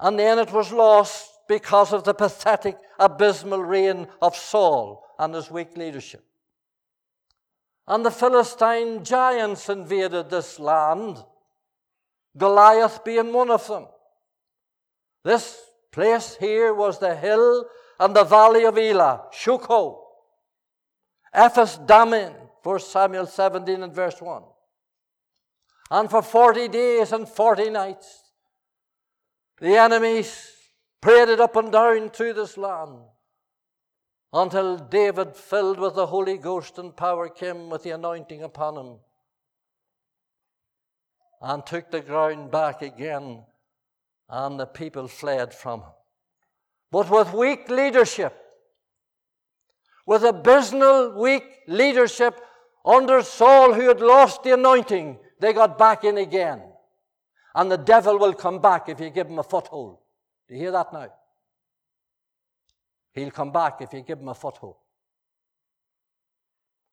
and 0.00 0.18
then 0.18 0.38
it 0.38 0.52
was 0.52 0.72
lost 0.72 1.30
because 1.48 1.92
of 1.92 2.04
the 2.04 2.14
pathetic, 2.14 2.76
abysmal 2.98 3.62
reign 3.62 4.08
of 4.20 4.36
Saul 4.36 5.04
and 5.18 5.34
his 5.34 5.50
weak 5.50 5.76
leadership. 5.76 6.25
And 7.88 8.04
the 8.04 8.10
Philistine 8.10 9.04
giants 9.04 9.68
invaded 9.68 10.28
this 10.28 10.58
land, 10.58 11.22
Goliath 12.36 13.04
being 13.04 13.32
one 13.32 13.50
of 13.50 13.66
them. 13.68 13.86
This 15.24 15.60
place 15.92 16.36
here 16.38 16.74
was 16.74 16.98
the 16.98 17.14
hill 17.14 17.66
and 18.00 18.14
the 18.14 18.24
valley 18.24 18.64
of 18.64 18.76
Elah, 18.76 19.26
Shochoh. 19.32 19.98
Ephes 21.32 21.78
Dammim, 21.86 22.32
1 22.62 22.80
Samuel 22.80 23.26
17 23.26 23.82
and 23.82 23.94
verse 23.94 24.20
1. 24.20 24.42
And 25.90 26.10
for 26.10 26.22
40 26.22 26.68
days 26.68 27.12
and 27.12 27.28
40 27.28 27.70
nights, 27.70 28.22
the 29.60 29.76
enemies 29.76 30.50
paraded 31.00 31.40
up 31.40 31.54
and 31.56 31.70
down 31.70 32.10
through 32.10 32.32
this 32.32 32.56
land 32.56 32.98
until 34.32 34.76
David, 34.76 35.36
filled 35.36 35.78
with 35.78 35.94
the 35.94 36.06
Holy 36.06 36.38
Ghost 36.38 36.78
and 36.78 36.96
power, 36.96 37.28
came 37.28 37.70
with 37.70 37.82
the 37.82 37.90
anointing 37.90 38.42
upon 38.42 38.76
him 38.76 38.96
and 41.40 41.64
took 41.64 41.90
the 41.90 42.00
ground 42.00 42.50
back 42.50 42.82
again, 42.82 43.44
and 44.28 44.58
the 44.58 44.66
people 44.66 45.06
fled 45.06 45.54
from 45.54 45.80
him. 45.80 45.90
But 46.90 47.10
with 47.10 47.32
weak 47.32 47.68
leadership, 47.68 48.36
with 50.06 50.22
abysmal 50.22 51.20
weak 51.20 51.44
leadership 51.66 52.40
under 52.84 53.22
Saul, 53.22 53.74
who 53.74 53.88
had 53.88 54.00
lost 54.00 54.42
the 54.42 54.54
anointing, 54.54 55.18
they 55.40 55.52
got 55.52 55.76
back 55.76 56.04
in 56.04 56.18
again. 56.18 56.62
And 57.54 57.70
the 57.70 57.78
devil 57.78 58.18
will 58.18 58.34
come 58.34 58.60
back 58.60 58.88
if 58.88 59.00
you 59.00 59.10
give 59.10 59.28
him 59.28 59.38
a 59.38 59.42
foothold. 59.42 59.98
Do 60.48 60.54
you 60.54 60.60
hear 60.60 60.72
that 60.72 60.92
now? 60.92 61.08
He'll 63.16 63.30
come 63.30 63.50
back 63.50 63.80
if 63.80 63.94
you 63.94 64.02
give 64.02 64.20
him 64.20 64.28
a 64.28 64.34
foothold. 64.34 64.76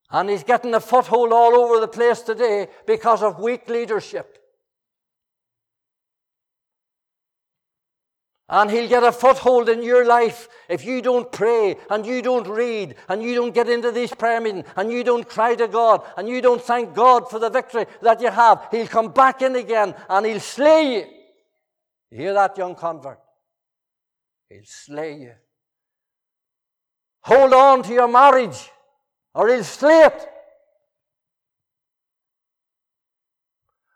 And 0.10 0.30
he's 0.30 0.44
getting 0.44 0.74
a 0.74 0.80
foothold 0.80 1.34
all 1.34 1.54
over 1.54 1.82
the 1.82 1.88
place 1.88 2.22
today 2.22 2.70
because 2.88 3.22
of 3.22 3.40
weak 3.40 3.68
leadership. 3.68 4.40
And 8.48 8.72
he'll 8.72 8.88
get 8.88 9.04
a 9.04 9.12
foothold 9.12 9.68
in 9.68 9.84
your 9.84 10.06
life 10.06 10.48
if 10.70 10.86
you 10.86 11.02
don't 11.02 11.30
pray 11.30 11.76
and 11.90 12.06
you 12.06 12.22
don't 12.22 12.48
read 12.48 12.96
and 13.10 13.22
you 13.22 13.36
don't 13.36 13.54
get 13.54 13.68
into 13.68 13.92
these 13.92 14.14
prayer 14.14 14.40
meetings 14.40 14.68
and 14.78 14.92
you 14.92 15.04
don't 15.04 15.28
cry 15.28 15.56
to 15.56 15.68
God 15.68 16.04
and 16.16 16.30
you 16.30 16.42
don't 16.42 16.62
thank 16.62 16.94
God 16.94 17.30
for 17.30 17.40
the 17.40 17.50
victory 17.50 17.86
that 18.02 18.22
you 18.22 18.30
have. 18.30 18.68
He'll 18.72 18.88
come 18.88 19.12
back 19.12 19.42
in 19.42 19.56
again 19.56 19.94
and 20.08 20.26
he'll 20.26 20.40
slay 20.40 20.96
you. 20.96 21.06
You 22.12 22.18
hear 22.18 22.34
that, 22.34 22.58
young 22.58 22.76
convert? 22.76 23.20
He'll 24.50 24.62
slay 24.64 25.18
you. 25.20 25.34
Hold 27.24 27.54
on 27.54 27.84
to 27.84 27.94
your 27.94 28.08
marriage 28.08 28.70
or 29.34 29.50
he'll 29.50 29.64
slay 29.64 30.02
it. 30.02 30.28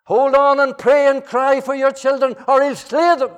Hold 0.05 0.35
on 0.35 0.59
and 0.61 0.77
pray 0.77 1.07
and 1.07 1.23
cry 1.23 1.59
for 1.59 1.75
your 1.75 1.91
children 1.91 2.35
or 2.47 2.63
he'll 2.63 2.75
slay 2.75 3.15
them. 3.17 3.31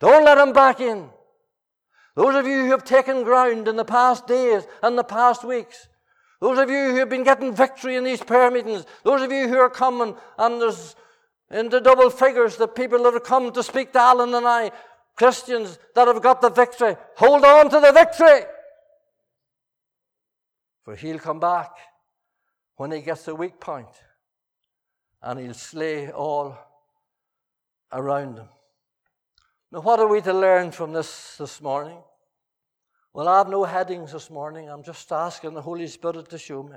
Don't 0.00 0.24
let 0.24 0.38
him 0.38 0.52
back 0.52 0.80
in. 0.80 1.10
Those 2.14 2.36
of 2.36 2.46
you 2.46 2.64
who 2.64 2.70
have 2.70 2.84
taken 2.84 3.24
ground 3.24 3.66
in 3.68 3.76
the 3.76 3.84
past 3.84 4.26
days 4.26 4.64
and 4.82 4.96
the 4.96 5.04
past 5.04 5.44
weeks, 5.44 5.88
those 6.40 6.58
of 6.58 6.70
you 6.70 6.90
who 6.90 6.96
have 6.96 7.08
been 7.08 7.24
getting 7.24 7.52
victory 7.52 7.96
in 7.96 8.04
these 8.04 8.22
prayer 8.22 8.50
meetings, 8.50 8.86
those 9.02 9.22
of 9.22 9.32
you 9.32 9.48
who 9.48 9.58
are 9.58 9.70
coming 9.70 10.14
and 10.38 10.60
there's 10.60 10.94
in 11.50 11.68
the 11.68 11.80
double 11.80 12.10
figures, 12.10 12.56
the 12.56 12.68
people 12.68 13.02
that 13.04 13.14
have 13.14 13.24
come 13.24 13.50
to 13.52 13.62
speak 13.62 13.92
to 13.92 13.98
Alan 13.98 14.34
and 14.34 14.46
I, 14.46 14.70
Christians 15.18 15.80
that 15.96 16.06
have 16.06 16.22
got 16.22 16.40
the 16.40 16.48
victory. 16.48 16.96
Hold 17.16 17.44
on 17.44 17.68
to 17.70 17.80
the 17.80 17.92
victory. 17.92 18.42
For 20.84 20.94
he'll 20.94 21.18
come 21.18 21.40
back 21.40 21.72
when 22.76 22.92
he 22.92 23.00
gets 23.00 23.26
a 23.26 23.34
weak 23.34 23.58
point 23.58 23.88
and 25.20 25.40
he'll 25.40 25.54
slay 25.54 26.12
all 26.12 26.56
around 27.92 28.38
him. 28.38 28.48
Now, 29.72 29.80
what 29.80 29.98
are 29.98 30.06
we 30.06 30.20
to 30.20 30.32
learn 30.32 30.70
from 30.70 30.92
this 30.92 31.36
this 31.36 31.60
morning? 31.60 31.98
Well, 33.12 33.26
I 33.26 33.38
have 33.38 33.48
no 33.48 33.64
headings 33.64 34.12
this 34.12 34.30
morning. 34.30 34.68
I'm 34.70 34.84
just 34.84 35.10
asking 35.10 35.54
the 35.54 35.62
Holy 35.62 35.88
Spirit 35.88 36.30
to 36.30 36.38
show 36.38 36.62
me. 36.62 36.76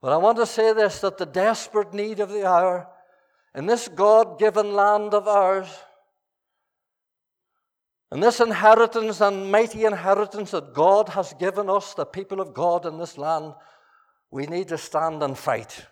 But 0.00 0.12
I 0.12 0.16
want 0.16 0.38
to 0.38 0.46
say 0.46 0.72
this 0.72 1.00
that 1.00 1.18
the 1.18 1.26
desperate 1.26 1.92
need 1.92 2.20
of 2.20 2.30
the 2.30 2.46
hour 2.46 2.88
in 3.54 3.66
this 3.66 3.86
God 3.86 4.38
given 4.38 4.72
land 4.72 5.12
of 5.12 5.28
ours 5.28 5.68
and 8.10 8.22
this 8.22 8.40
inheritance 8.40 9.20
and 9.20 9.50
mighty 9.50 9.84
inheritance 9.84 10.52
that 10.52 10.74
God 10.74 11.08
has 11.10 11.32
given 11.34 11.68
us, 11.68 11.94
the 11.94 12.04
people 12.04 12.40
of 12.40 12.54
God 12.54 12.86
in 12.86 12.98
this 12.98 13.18
land, 13.18 13.54
we 14.30 14.46
need 14.46 14.68
to 14.68 14.78
stand 14.78 15.22
and 15.22 15.36
fight. 15.36 15.86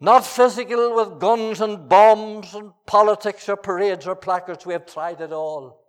Not 0.00 0.24
physical 0.24 0.94
with 0.94 1.20
guns 1.20 1.60
and 1.60 1.88
bombs 1.88 2.54
and 2.54 2.72
politics 2.86 3.48
or 3.48 3.56
parades 3.56 4.06
or 4.06 4.14
placards. 4.14 4.64
We 4.64 4.72
have 4.72 4.86
tried 4.86 5.20
it 5.20 5.32
all, 5.32 5.84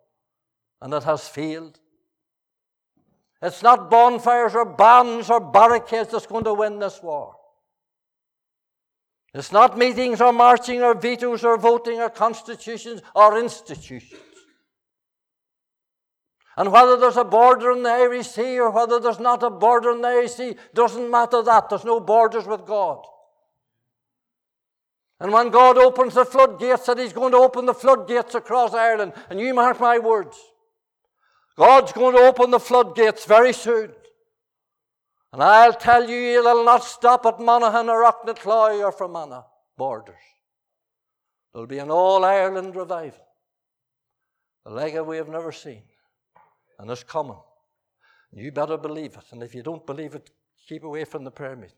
and 0.81 0.93
it 0.93 1.03
has 1.03 1.27
failed. 1.27 1.79
It's 3.41 3.63
not 3.63 3.89
bonfires 3.89 4.55
or 4.55 4.65
bands 4.65 5.29
or 5.29 5.39
barricades 5.39 6.11
that's 6.11 6.25
going 6.25 6.43
to 6.43 6.53
win 6.53 6.79
this 6.79 7.01
war. 7.01 7.35
It's 9.33 9.51
not 9.51 9.77
meetings 9.77 10.21
or 10.21 10.33
marching 10.33 10.81
or 10.81 10.95
vetoes 10.95 11.43
or 11.43 11.57
voting 11.57 11.99
or 11.99 12.09
constitutions 12.09 13.01
or 13.15 13.37
institutions. 13.39 14.19
And 16.57 16.71
whether 16.71 16.97
there's 16.97 17.15
a 17.15 17.23
border 17.23 17.71
in 17.71 17.83
the 17.83 17.89
Irish 17.89 18.27
Sea 18.27 18.59
or 18.59 18.71
whether 18.71 18.99
there's 18.99 19.19
not 19.19 19.43
a 19.43 19.49
border 19.49 19.91
in 19.91 20.01
the 20.01 20.07
Irish 20.09 20.33
Sea, 20.33 20.55
doesn't 20.73 21.09
matter 21.09 21.41
that. 21.43 21.69
There's 21.69 21.85
no 21.85 21.99
borders 21.99 22.45
with 22.45 22.65
God. 22.65 23.05
And 25.21 25.31
when 25.31 25.49
God 25.49 25.77
opens 25.77 26.15
the 26.15 26.25
floodgates, 26.25 26.85
that 26.85 26.97
He's 26.97 27.13
going 27.13 27.31
to 27.31 27.37
open 27.37 27.65
the 27.65 27.73
floodgates 27.73 28.35
across 28.35 28.73
Ireland. 28.73 29.13
And 29.29 29.39
you 29.39 29.53
mark 29.53 29.79
my 29.79 29.99
words. 29.99 30.37
God's 31.57 31.91
going 31.91 32.15
to 32.15 32.21
open 32.23 32.51
the 32.51 32.59
floodgates 32.59 33.25
very 33.25 33.53
soon. 33.53 33.91
And 35.31 35.43
I'll 35.43 35.73
tell 35.73 36.09
you, 36.09 36.39
it'll 36.39 36.65
not 36.65 36.83
stop 36.83 37.25
at 37.25 37.39
Monaghan 37.39 37.89
or 37.89 38.03
Aughnacloy 38.03 38.83
or 38.83 38.91
Fermanagh 38.91 39.43
borders. 39.77 40.15
There'll 41.53 41.67
be 41.67 41.79
an 41.79 41.91
all 41.91 42.25
Ireland 42.25 42.75
revival, 42.75 43.25
the 44.65 44.71
like 44.71 44.93
of 44.95 45.07
we 45.07 45.17
have 45.17 45.29
never 45.29 45.51
seen. 45.51 45.83
And 46.79 46.89
it's 46.89 47.03
coming. 47.03 47.39
You 48.31 48.51
better 48.51 48.77
believe 48.77 49.15
it. 49.15 49.25
And 49.31 49.43
if 49.43 49.53
you 49.55 49.63
don't 49.63 49.85
believe 49.85 50.15
it, 50.15 50.29
keep 50.67 50.83
away 50.83 51.03
from 51.05 51.23
the 51.23 51.31
prayer 51.31 51.55
meetings. 51.55 51.73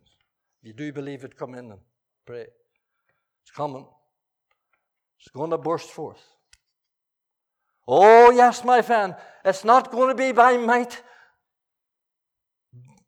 If 0.61 0.67
you 0.67 0.73
do 0.73 0.93
believe 0.93 1.23
it, 1.23 1.37
come 1.37 1.55
in 1.55 1.71
and 1.71 1.79
pray. 2.25 2.47
It's 3.41 3.51
coming. 3.55 3.85
It's 5.19 5.29
going 5.29 5.51
to 5.51 5.57
burst 5.57 5.89
forth. 5.89 6.21
Oh, 7.87 8.31
yes, 8.31 8.63
my 8.63 8.81
friend. 8.81 9.15
It's 9.43 9.63
not 9.63 9.91
going 9.91 10.09
to 10.09 10.15
be 10.15 10.31
by 10.31 10.57
might 10.57 11.01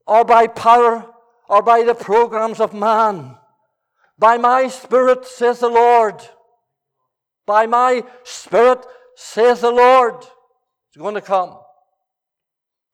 or 0.05 0.25
by 0.25 0.47
power 0.47 1.05
or 1.47 1.61
by 1.61 1.83
the 1.83 1.95
programs 1.95 2.59
of 2.59 2.73
man. 2.73 3.35
By 4.17 4.37
my 4.37 4.67
Spirit, 4.67 5.25
says 5.25 5.59
the 5.59 5.69
Lord. 5.69 6.21
By 7.45 7.65
my 7.65 8.03
Spirit, 8.23 8.85
says 9.15 9.61
the 9.61 9.71
Lord. 9.71 10.15
It's 10.15 10.97
going 10.97 11.15
to 11.15 11.21
come. 11.21 11.57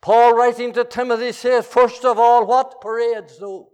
Paul, 0.01 0.35
writing 0.35 0.73
to 0.73 0.85
Timothy, 0.85 1.33
says, 1.33 1.67
first 1.67 2.05
of 2.05 2.17
all, 2.17 2.45
what? 2.45 2.79
Parades? 2.79 3.39
No. 3.41 3.69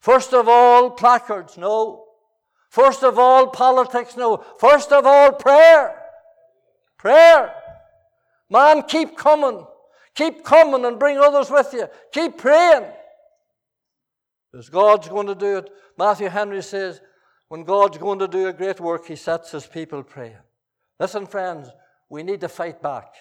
First 0.00 0.32
of 0.32 0.48
all, 0.48 0.90
placards? 0.90 1.58
No. 1.58 2.04
First 2.70 3.04
of 3.04 3.18
all, 3.18 3.48
politics? 3.48 4.16
No. 4.16 4.44
First 4.58 4.92
of 4.92 5.06
all, 5.06 5.32
prayer. 5.32 6.00
Prayer. 6.98 7.54
Man, 8.50 8.82
keep 8.82 9.16
coming. 9.16 9.66
Keep 10.14 10.44
coming 10.44 10.84
and 10.84 10.98
bring 10.98 11.18
others 11.18 11.50
with 11.50 11.72
you. 11.72 11.88
Keep 12.12 12.38
praying. 12.38 12.84
Because 14.52 14.68
God's 14.68 15.08
going 15.08 15.26
to 15.26 15.34
do 15.34 15.58
it. 15.58 15.70
Matthew 15.98 16.28
Henry 16.28 16.62
says, 16.62 17.00
when 17.48 17.64
God's 17.64 17.98
going 17.98 18.20
to 18.20 18.28
do 18.28 18.46
a 18.46 18.52
great 18.52 18.80
work, 18.80 19.06
he 19.06 19.16
sets 19.16 19.50
his 19.50 19.66
people 19.66 20.02
praying. 20.02 20.36
Listen, 21.00 21.26
friends, 21.26 21.68
we 22.08 22.22
need 22.22 22.40
to 22.40 22.48
fight 22.48 22.80
back. 22.80 23.14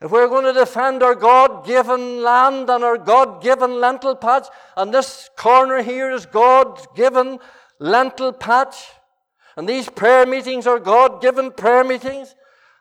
If 0.00 0.10
we're 0.10 0.28
going 0.28 0.44
to 0.44 0.52
defend 0.52 1.02
our 1.02 1.14
God 1.14 1.66
given 1.66 2.22
land 2.22 2.70
and 2.70 2.84
our 2.84 2.98
God 2.98 3.42
given 3.42 3.80
lentil 3.80 4.14
patch, 4.14 4.46
and 4.76 4.94
this 4.94 5.28
corner 5.36 5.82
here 5.82 6.10
is 6.10 6.24
God 6.24 6.80
given 6.94 7.40
lentil 7.80 8.32
patch, 8.32 8.76
and 9.56 9.68
these 9.68 9.88
prayer 9.88 10.24
meetings 10.24 10.68
are 10.68 10.78
God 10.78 11.20
given 11.20 11.50
prayer 11.50 11.82
meetings, 11.82 12.34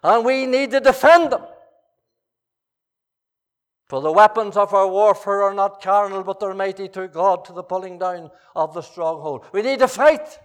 and 0.03 0.25
we 0.25 0.45
need 0.45 0.71
to 0.71 0.79
defend 0.79 1.31
them. 1.31 1.43
For 3.87 4.01
the 4.01 4.11
weapons 4.11 4.57
of 4.57 4.73
our 4.73 4.87
warfare 4.87 5.43
are 5.43 5.53
not 5.53 5.81
carnal, 5.81 6.23
but 6.23 6.39
they're 6.39 6.53
mighty 6.53 6.89
through 6.89 7.09
God 7.09 7.45
to 7.45 7.53
the 7.53 7.63
pulling 7.63 7.97
down 7.97 8.31
of 8.55 8.73
the 8.73 8.81
stronghold. 8.81 9.45
We 9.53 9.61
need 9.61 9.79
to 9.79 9.87
fight. 9.87 10.39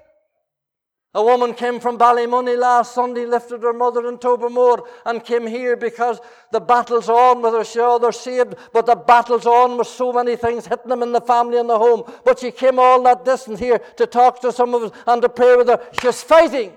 A 1.14 1.22
woman 1.22 1.52
came 1.52 1.78
from 1.78 1.98
Ballymoney 1.98 2.56
last 2.56 2.94
Sunday, 2.94 3.26
lifted 3.26 3.62
her 3.62 3.74
mother 3.74 4.08
in 4.08 4.16
Tobermore, 4.16 4.88
and 5.04 5.22
came 5.22 5.46
here 5.46 5.76
because 5.76 6.20
the 6.52 6.60
battle's 6.60 7.10
on 7.10 7.42
with 7.42 7.52
her. 7.52 7.64
Sure, 7.64 7.96
oh, 7.96 7.98
they're 7.98 8.12
saved, 8.12 8.54
but 8.72 8.86
the 8.86 8.94
battle's 8.94 9.44
on 9.44 9.76
with 9.76 9.88
so 9.88 10.10
many 10.12 10.36
things 10.36 10.66
hitting 10.66 10.88
them 10.88 11.02
in 11.02 11.12
the 11.12 11.20
family 11.20 11.58
and 11.58 11.68
the 11.68 11.76
home. 11.76 12.10
But 12.24 12.38
she 12.38 12.50
came 12.50 12.78
all 12.78 13.02
that 13.02 13.26
distance 13.26 13.58
here 13.58 13.78
to 13.96 14.06
talk 14.06 14.40
to 14.40 14.52
some 14.52 14.72
of 14.74 14.84
us 14.84 15.02
and 15.06 15.20
to 15.20 15.28
pray 15.28 15.56
with 15.56 15.66
her. 15.66 15.84
She's 16.00 16.22
fighting. 16.22 16.72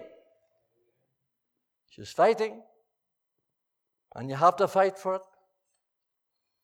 She's 1.91 2.11
fighting. 2.11 2.61
And 4.15 4.29
you 4.29 4.35
have 4.35 4.55
to 4.57 4.67
fight 4.67 4.97
for 4.97 5.15
it. 5.15 5.21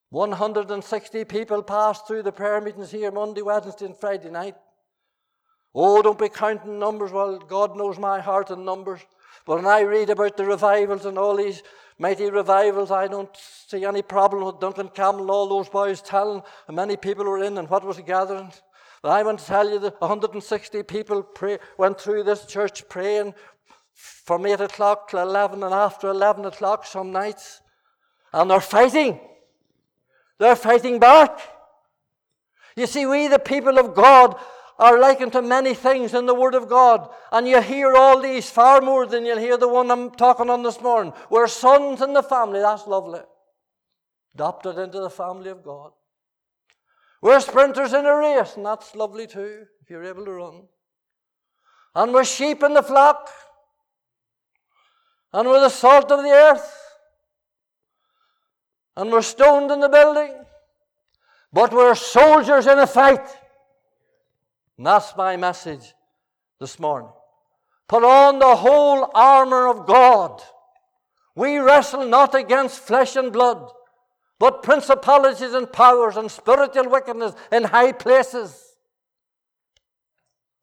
160 0.10 1.26
people 1.26 1.64
passed 1.64 2.08
through 2.08 2.24
the 2.24 2.32
prayer 2.32 2.60
meetings 2.60 2.92
here 2.92 3.12
Monday, 3.12 3.42
Wednesday, 3.42 3.86
and 3.86 3.96
Friday 3.96 4.30
night. 4.30 4.56
Oh, 5.74 6.02
don't 6.02 6.20
be 6.20 6.30
counting 6.30 6.80
numbers. 6.80 7.12
Well, 7.12 7.40
God 7.40 7.78
knows 7.78 7.98
my 7.98 8.20
heart 8.20 8.50
and 8.52 8.66
numbers. 8.66 9.00
But 9.46 9.58
when 9.58 9.68
I 9.68 9.82
read 9.82 10.10
about 10.10 10.36
the 10.36 10.46
revivals 10.46 11.06
and 11.06 11.18
all 11.18 11.38
these 11.38 11.64
mighty 11.98 12.30
revivals, 12.30 12.92
I 12.92 13.08
don't 13.08 13.36
see 13.68 13.86
any 13.86 14.02
problem 14.02 14.44
with 14.44 14.60
Duncan 14.60 14.90
Campbell 14.90 15.22
and 15.22 15.30
all 15.30 15.48
those 15.48 15.70
boys 15.70 16.02
telling 16.02 16.42
how 16.68 16.74
many 16.74 16.98
people 16.98 17.26
were 17.26 17.44
in 17.44 17.58
and 17.58 17.70
what 17.70 17.86
was 17.86 17.98
the 17.98 18.04
gathering. 18.04 18.52
But 19.02 19.12
I 19.12 19.24
want 19.24 19.40
to 19.40 19.46
tell 19.46 19.70
you 19.70 19.80
that 19.80 20.00
160 20.00 20.84
people 20.84 21.24
pray, 21.24 21.58
went 21.78 22.00
through 22.00 22.24
this 22.24 22.46
church 22.46 22.88
praying 22.88 23.34
from 24.02 24.46
8 24.46 24.62
o'clock 24.62 25.10
till 25.10 25.20
11 25.20 25.64
and 25.64 25.74
after 25.74 26.10
11 26.10 26.46
o'clock 26.46 26.86
some 26.86 27.12
nights. 27.12 27.62
And 28.34 28.50
they're 28.50 28.60
fighting. 28.60 29.20
They're 30.40 30.56
fighting 30.56 31.00
back. 31.00 31.40
You 32.76 32.88
see, 32.88 33.06
we, 33.06 33.28
the 33.28 33.40
people 33.40 33.78
of 33.78 33.94
God, 33.94 34.40
are 34.80 35.00
likened 35.00 35.34
to 35.34 35.42
many 35.44 35.76
things 35.76 36.16
in 36.16 36.26
the 36.26 36.34
Word 36.34 36.56
of 36.56 36.68
God. 36.68 37.10
And 37.32 37.48
you 37.48 37.62
hear 37.62 37.96
all 37.96 38.20
these 38.20 38.50
far 38.50 38.82
more 38.82 39.06
than 39.06 39.26
you'll 39.26 39.38
hear 39.38 39.58
the 39.58 39.68
one 39.68 39.92
I'm 39.92 40.10
talking 40.10 40.50
on 40.50 40.64
this 40.64 40.82
morning. 40.82 41.14
We're 41.30 41.48
sons 41.48 42.02
in 42.02 42.14
the 42.14 42.24
family. 42.24 42.62
That's 42.62 42.88
lovely. 42.88 43.22
Adopted 44.34 44.80
into 44.80 45.00
the 45.00 45.10
family 45.10 45.52
of 45.52 45.64
God. 45.64 45.92
We're 47.22 47.40
sprinters 47.40 47.94
in 47.94 48.06
a 48.06 48.16
race, 48.16 48.56
and 48.56 48.66
that's 48.66 48.96
lovely 48.96 49.28
too, 49.28 49.66
if 49.82 49.90
you're 49.90 50.04
able 50.04 50.26
to 50.26 50.32
run. 50.32 50.64
And 51.94 52.14
we're 52.14 52.24
sheep 52.24 52.64
in 52.64 52.74
the 52.74 52.82
flock. 52.82 53.30
And 55.34 55.48
we're 55.48 55.62
the 55.62 55.70
salt 55.70 56.12
of 56.12 56.24
the 56.24 56.30
earth. 56.30 56.78
And 58.98 59.12
we're 59.12 59.22
stoned 59.22 59.72
in 59.72 59.80
the 59.80 59.90
building. 59.90 60.34
But 61.54 61.74
we're 61.74 61.96
soldiers 61.96 62.68
in 62.68 62.80
a 62.80 62.88
fight. 62.88 63.28
And 64.78 64.88
that's 64.88 65.16
my 65.16 65.38
message 65.38 65.94
this 66.60 66.80
morning. 66.80 67.10
Put 67.88 68.04
on 68.04 68.40
the 68.40 68.56
whole 68.56 69.12
armor 69.14 69.68
of 69.68 69.86
God. 69.86 70.42
We 71.36 71.58
wrestle 71.58 72.08
not 72.08 72.36
against 72.36 72.80
flesh 72.80 73.16
and 73.16 73.32
blood, 73.32 73.72
but 74.40 74.64
principalities 74.64 75.54
and 75.54 75.72
powers 75.72 76.18
and 76.18 76.30
spiritual 76.30 76.90
wickedness 76.90 77.34
in 77.52 77.64
high 77.64 77.92
places. 77.92 78.76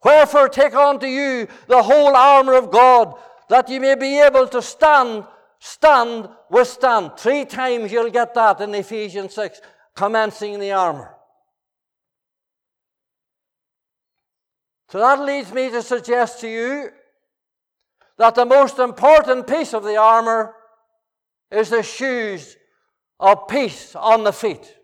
Wherefore, 0.05 0.49
take 0.49 0.75
unto 0.75 1.07
you 1.07 1.49
the 1.67 1.83
whole 1.83 2.15
armor 2.15 2.55
of 2.55 2.71
God, 2.71 3.15
that 3.49 3.69
you 3.69 3.81
may 3.81 3.95
be 3.95 4.21
able 4.21 4.47
to 4.49 4.61
stand, 4.63 5.25
stand, 5.59 6.29
withstand. 6.51 7.13
Three 7.17 7.45
times 7.45 7.91
you'll 7.91 8.11
get 8.11 8.35
that 8.35 8.61
in 8.61 8.75
Ephesians 8.75 9.35
6, 9.35 9.61
commencing 9.95 10.59
the 10.59 10.73
armor. 10.73 11.15
So 14.91 14.99
that 14.99 15.21
leads 15.21 15.53
me 15.53 15.71
to 15.71 15.83
suggest 15.83 16.41
to 16.41 16.49
you 16.49 16.91
that 18.17 18.35
the 18.35 18.47
most 18.47 18.79
important 18.79 19.47
piece 19.47 19.75
of 19.75 19.85
the 19.85 19.97
armor 19.97 20.55
is 21.51 21.71
the 21.71 21.83
shoes 21.83 22.57
of 23.21 23.49
peace 23.49 23.95
on 23.95 24.25
the 24.25 24.33
feet. 24.33 24.75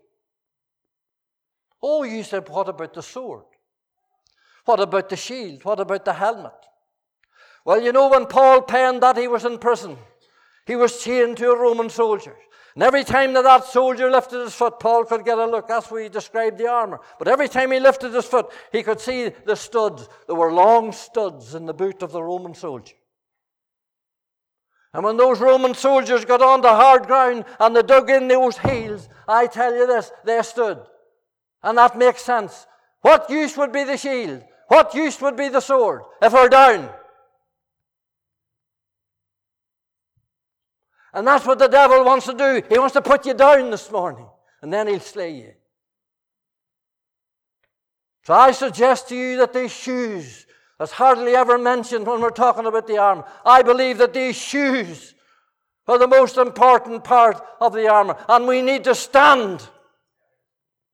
Oh, 1.83 2.03
you 2.03 2.22
said, 2.22 2.48
what 2.48 2.68
about 2.68 2.94
the 2.94 3.03
sword? 3.03 3.44
What 4.64 4.81
about 4.81 5.09
the 5.09 5.16
shield? 5.16 5.64
What 5.64 5.81
about 5.81 6.05
the 6.05 6.12
helmet? 6.12 6.53
Well, 7.64 7.81
you 7.81 7.92
know, 7.92 8.09
when 8.09 8.27
Paul 8.27 8.62
penned 8.62 9.03
that, 9.03 9.16
he 9.16 9.29
was 9.29 9.44
in 9.44 9.59
prison. 9.59 9.96
He 10.66 10.77
was 10.77 11.03
chained 11.03 11.37
to 11.38 11.50
a 11.50 11.59
Roman 11.59 11.88
soldier. 11.88 12.37
And 12.74 12.83
every 12.83 13.05
time 13.05 13.35
that 13.35 13.44
that 13.44 13.64
soldier 13.64 14.11
lifted 14.11 14.40
his 14.40 14.55
foot, 14.55 14.81
Paul 14.81 15.05
could 15.05 15.24
get 15.24 15.38
a 15.38 15.46
look. 15.46 15.68
That's 15.68 15.90
where 15.90 16.03
he 16.03 16.09
described 16.09 16.59
the 16.59 16.66
armor. 16.66 17.00
But 17.18 17.29
every 17.29 17.48
time 17.48 17.70
he 17.70 17.79
lifted 17.79 18.12
his 18.12 18.24
foot, 18.24 18.50
he 18.72 18.83
could 18.83 19.00
see 19.00 19.31
the 19.46 19.55
studs. 19.55 20.09
There 20.27 20.35
were 20.35 20.53
long 20.53 20.90
studs 20.92 21.55
in 21.55 21.66
the 21.66 21.74
boot 21.74 22.03
of 22.03 22.12
the 22.12 22.22
Roman 22.22 22.55
soldier. 22.55 22.94
And 24.92 25.05
when 25.05 25.16
those 25.16 25.40
Roman 25.40 25.74
soldiers 25.74 26.24
got 26.24 26.42
on 26.42 26.61
the 26.62 26.68
hard 26.68 27.07
ground 27.07 27.44
and 27.61 27.74
they 27.74 27.83
dug 27.83 28.11
in 28.11 28.29
those 28.29 28.59
heels, 28.59 29.09
I 29.27 29.46
tell 29.46 29.74
you 29.74 29.87
this, 29.87 30.11
they 30.24 30.42
stood. 30.42 30.81
And 31.62 31.79
that 31.79 31.96
makes 31.96 32.22
sense. 32.22 32.66
What 33.00 33.31
use 33.31 33.57
would 33.57 33.72
be 33.72 33.85
the 33.85 33.96
shield? 33.96 34.42
What 34.68 34.94
use 34.94 35.20
would 35.20 35.37
be 35.37 35.48
the 35.48 35.61
sword 35.61 36.03
if 36.22 36.33
we're 36.33 36.48
down? 36.48 36.90
And 41.14 41.27
that's 41.27 41.46
what 41.46 41.59
the 41.59 41.68
devil 41.68 42.05
wants 42.05 42.27
to 42.27 42.35
do. 42.35 42.62
He 42.68 42.79
wants 42.79 42.94
to 42.94 43.03
put 43.03 43.24
you 43.24 43.35
down 43.35 43.70
this 43.70 43.90
morning, 43.90 44.27
and 44.61 44.72
then 44.72 44.88
he'll 44.88 45.00
slay 45.00 45.37
you. 45.37 45.53
So 48.24 48.35
I 48.35 48.50
suggest 48.50 49.09
to 49.09 49.16
you 49.16 49.37
that 49.37 49.53
these 49.53 49.72
shoes 49.72 50.46
that's 50.79 50.92
hardly 50.92 51.37
ever 51.37 51.57
mentioned 51.57 52.07
when 52.07 52.20
we're 52.20 52.31
talking 52.31 52.66
about 52.66 52.87
the 52.87 52.98
armor. 52.98 53.24
I 53.44 53.62
believe 53.62 53.98
that 53.98 54.12
these 54.12 54.37
shoes 54.37 55.14
are 55.87 55.98
the 55.98 56.09
most 56.09 56.37
important 56.37 57.05
part 57.05 57.40
of 57.61 57.74
the 57.74 57.87
armor, 57.88 58.16
and 58.29 58.46
we 58.46 58.61
need 58.61 58.85
to 58.85 58.94
stand. 58.94 59.68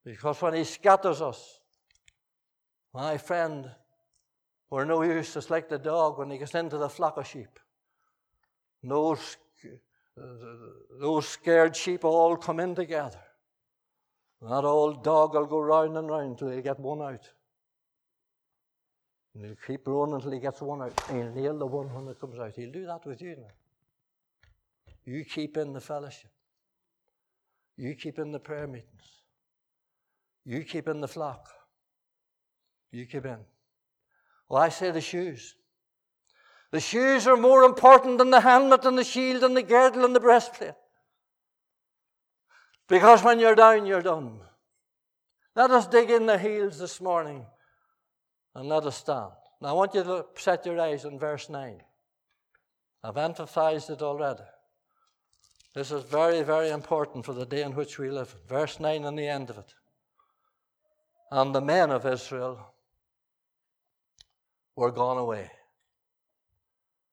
Because 0.05 0.43
when 0.43 0.55
he 0.55 0.65
scatters 0.65 1.23
us, 1.23 1.61
my 2.93 3.17
friend, 3.17 3.71
we're 4.69 4.85
no 4.85 5.03
use. 5.03 5.37
It's 5.37 5.51
like 5.51 5.69
the 5.69 5.79
dog 5.79 6.19
when 6.19 6.31
he 6.31 6.39
gets 6.39 6.55
into 6.55 6.77
the 6.77 6.89
flock 6.89 7.17
of 7.17 7.27
sheep. 7.27 7.59
Those, 8.83 9.37
those 11.01 11.29
scared 11.29 11.75
sheep 11.77 12.05
all 12.05 12.37
come 12.37 12.61
in 12.61 12.75
together. 12.75 13.21
That 14.43 14.65
old 14.65 15.05
dog 15.05 15.35
will 15.35 15.47
go 15.47 15.61
round 15.61 15.97
and 15.97 16.09
round 16.09 16.39
till 16.39 16.51
he 16.51 16.63
get 16.63 16.81
one 16.81 17.03
out. 17.03 17.29
And 19.35 19.45
he'll 19.45 19.57
keep 19.67 19.87
running 19.87 20.15
until 20.15 20.33
he 20.33 20.41
gets 20.41 20.61
one 20.61 20.83
out. 20.83 20.99
And 21.09 21.19
he'll 21.19 21.43
nail 21.43 21.59
the 21.59 21.67
one 21.67 21.93
when 21.93 22.09
it 22.09 22.21
comes 22.21 22.39
out. 22.39 22.57
He'll 22.57 22.73
do 22.73 22.87
that 22.87 23.07
with 23.07 23.21
you 23.21 23.37
now. 23.37 23.55
You 25.05 25.25
keep 25.25 25.57
in 25.57 25.73
the 25.73 25.81
fellowship. 25.81 26.31
You 27.77 27.95
keep 27.95 28.19
in 28.19 28.33
the 28.33 28.41
prayer 28.41 28.67
meetings. 28.67 29.23
You 30.45 30.65
keep 30.65 30.89
in 30.89 31.01
the 31.01 31.09
flock. 31.09 31.49
You 32.93 33.07
keep 33.07 33.25
in. 33.25 33.39
Well, 34.49 34.63
I 34.63 34.69
say 34.69 34.91
the 34.91 35.01
shoes. 35.01 35.55
The 36.73 36.81
shoes 36.81 37.27
are 37.27 37.37
more 37.37 37.65
important 37.65 38.19
than 38.19 38.31
the 38.31 38.41
helmet 38.41 38.85
and 38.85 38.97
the 38.97 39.05
shield 39.05 39.43
and 39.43 39.57
the 39.57 39.63
girdle 39.63 40.05
and 40.05 40.15
the 40.15 40.21
breastplate. 40.21 40.75
Because 42.89 43.23
when 43.23 43.41
you're 43.41 43.57
down, 43.57 43.87
you're 43.87 44.03
done. 44.03 44.41
Let 45.57 45.71
us 45.71 45.87
dig 45.87 46.11
in 46.11 46.27
the 46.27 46.39
heels 46.39 46.79
this 46.79 47.01
morning 47.01 47.45
and 48.55 48.69
let 48.69 48.85
us 48.85 48.97
stand. 48.97 49.33
Now, 49.61 49.69
I 49.69 49.73
want 49.73 49.95
you 49.95 50.05
to 50.05 50.27
set 50.37 50.65
your 50.65 50.81
eyes 50.81 51.05
on 51.05 51.19
verse 51.19 51.49
9. 51.49 51.81
I've 53.03 53.17
emphasized 53.17 53.91
it 53.91 54.03
already. 54.03 54.43
This 55.75 55.91
is 55.91 56.03
very, 56.05 56.43
very 56.43 56.71
important 56.71 57.25
for 57.25 57.33
the 57.33 57.47
day 57.47 57.63
in 57.63 57.75
which 57.75 57.99
we 57.99 58.11
live. 58.11 58.35
Verse 58.49 58.81
9 58.81 59.05
and 59.05 59.19
the 59.19 59.29
end 59.29 59.51
of 59.51 59.59
it. 59.59 59.75
And 61.31 61.55
the 61.55 61.61
men 61.61 61.91
of 61.91 62.07
Israel 62.07 62.75
were 64.75 64.91
gone 64.91 65.19
away. 65.19 65.51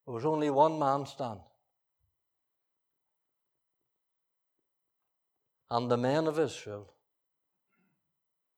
There 0.08 0.13
was 0.13 0.26
only 0.26 0.50
one 0.50 0.80
man 0.80 1.06
stand. 1.06 1.41
And 5.70 5.91
the 5.91 5.98
men 5.98 6.28
of 6.28 6.39
Israel 6.39 6.93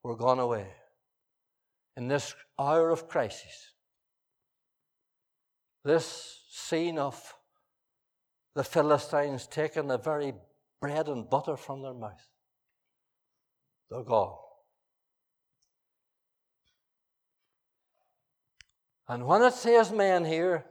were 0.04 0.16
gone 0.16 0.38
away 0.38 0.68
in 1.98 2.08
this 2.08 2.36
hour 2.60 2.92
of 2.92 3.10
crisis, 3.10 3.74
this 5.84 6.44
scene 6.52 7.00
of 7.00 7.34
the 8.54 8.64
Philistines 8.64 9.48
taking 9.48 9.88
the 9.88 9.98
very 9.98 10.36
bread 10.80 11.08
and 11.08 11.28
butter 11.28 11.58
from 11.58 11.82
their 11.82 11.96
mouth, 11.96 12.30
they're 13.90 14.04
gone. 14.04 14.38
And 19.08 19.26
when 19.26 19.42
it 19.42 19.54
says 19.54 19.92
men 19.92 20.26
here, 20.26 20.64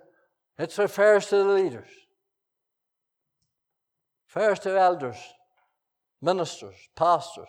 it 0.59 0.77
refers 0.79 1.27
to 1.27 1.37
the 1.37 1.45
leaders, 1.45 1.89
refers 4.29 4.59
to 4.61 4.79
elders, 4.79 5.17
ministers, 6.21 6.77
pastors, 6.97 7.49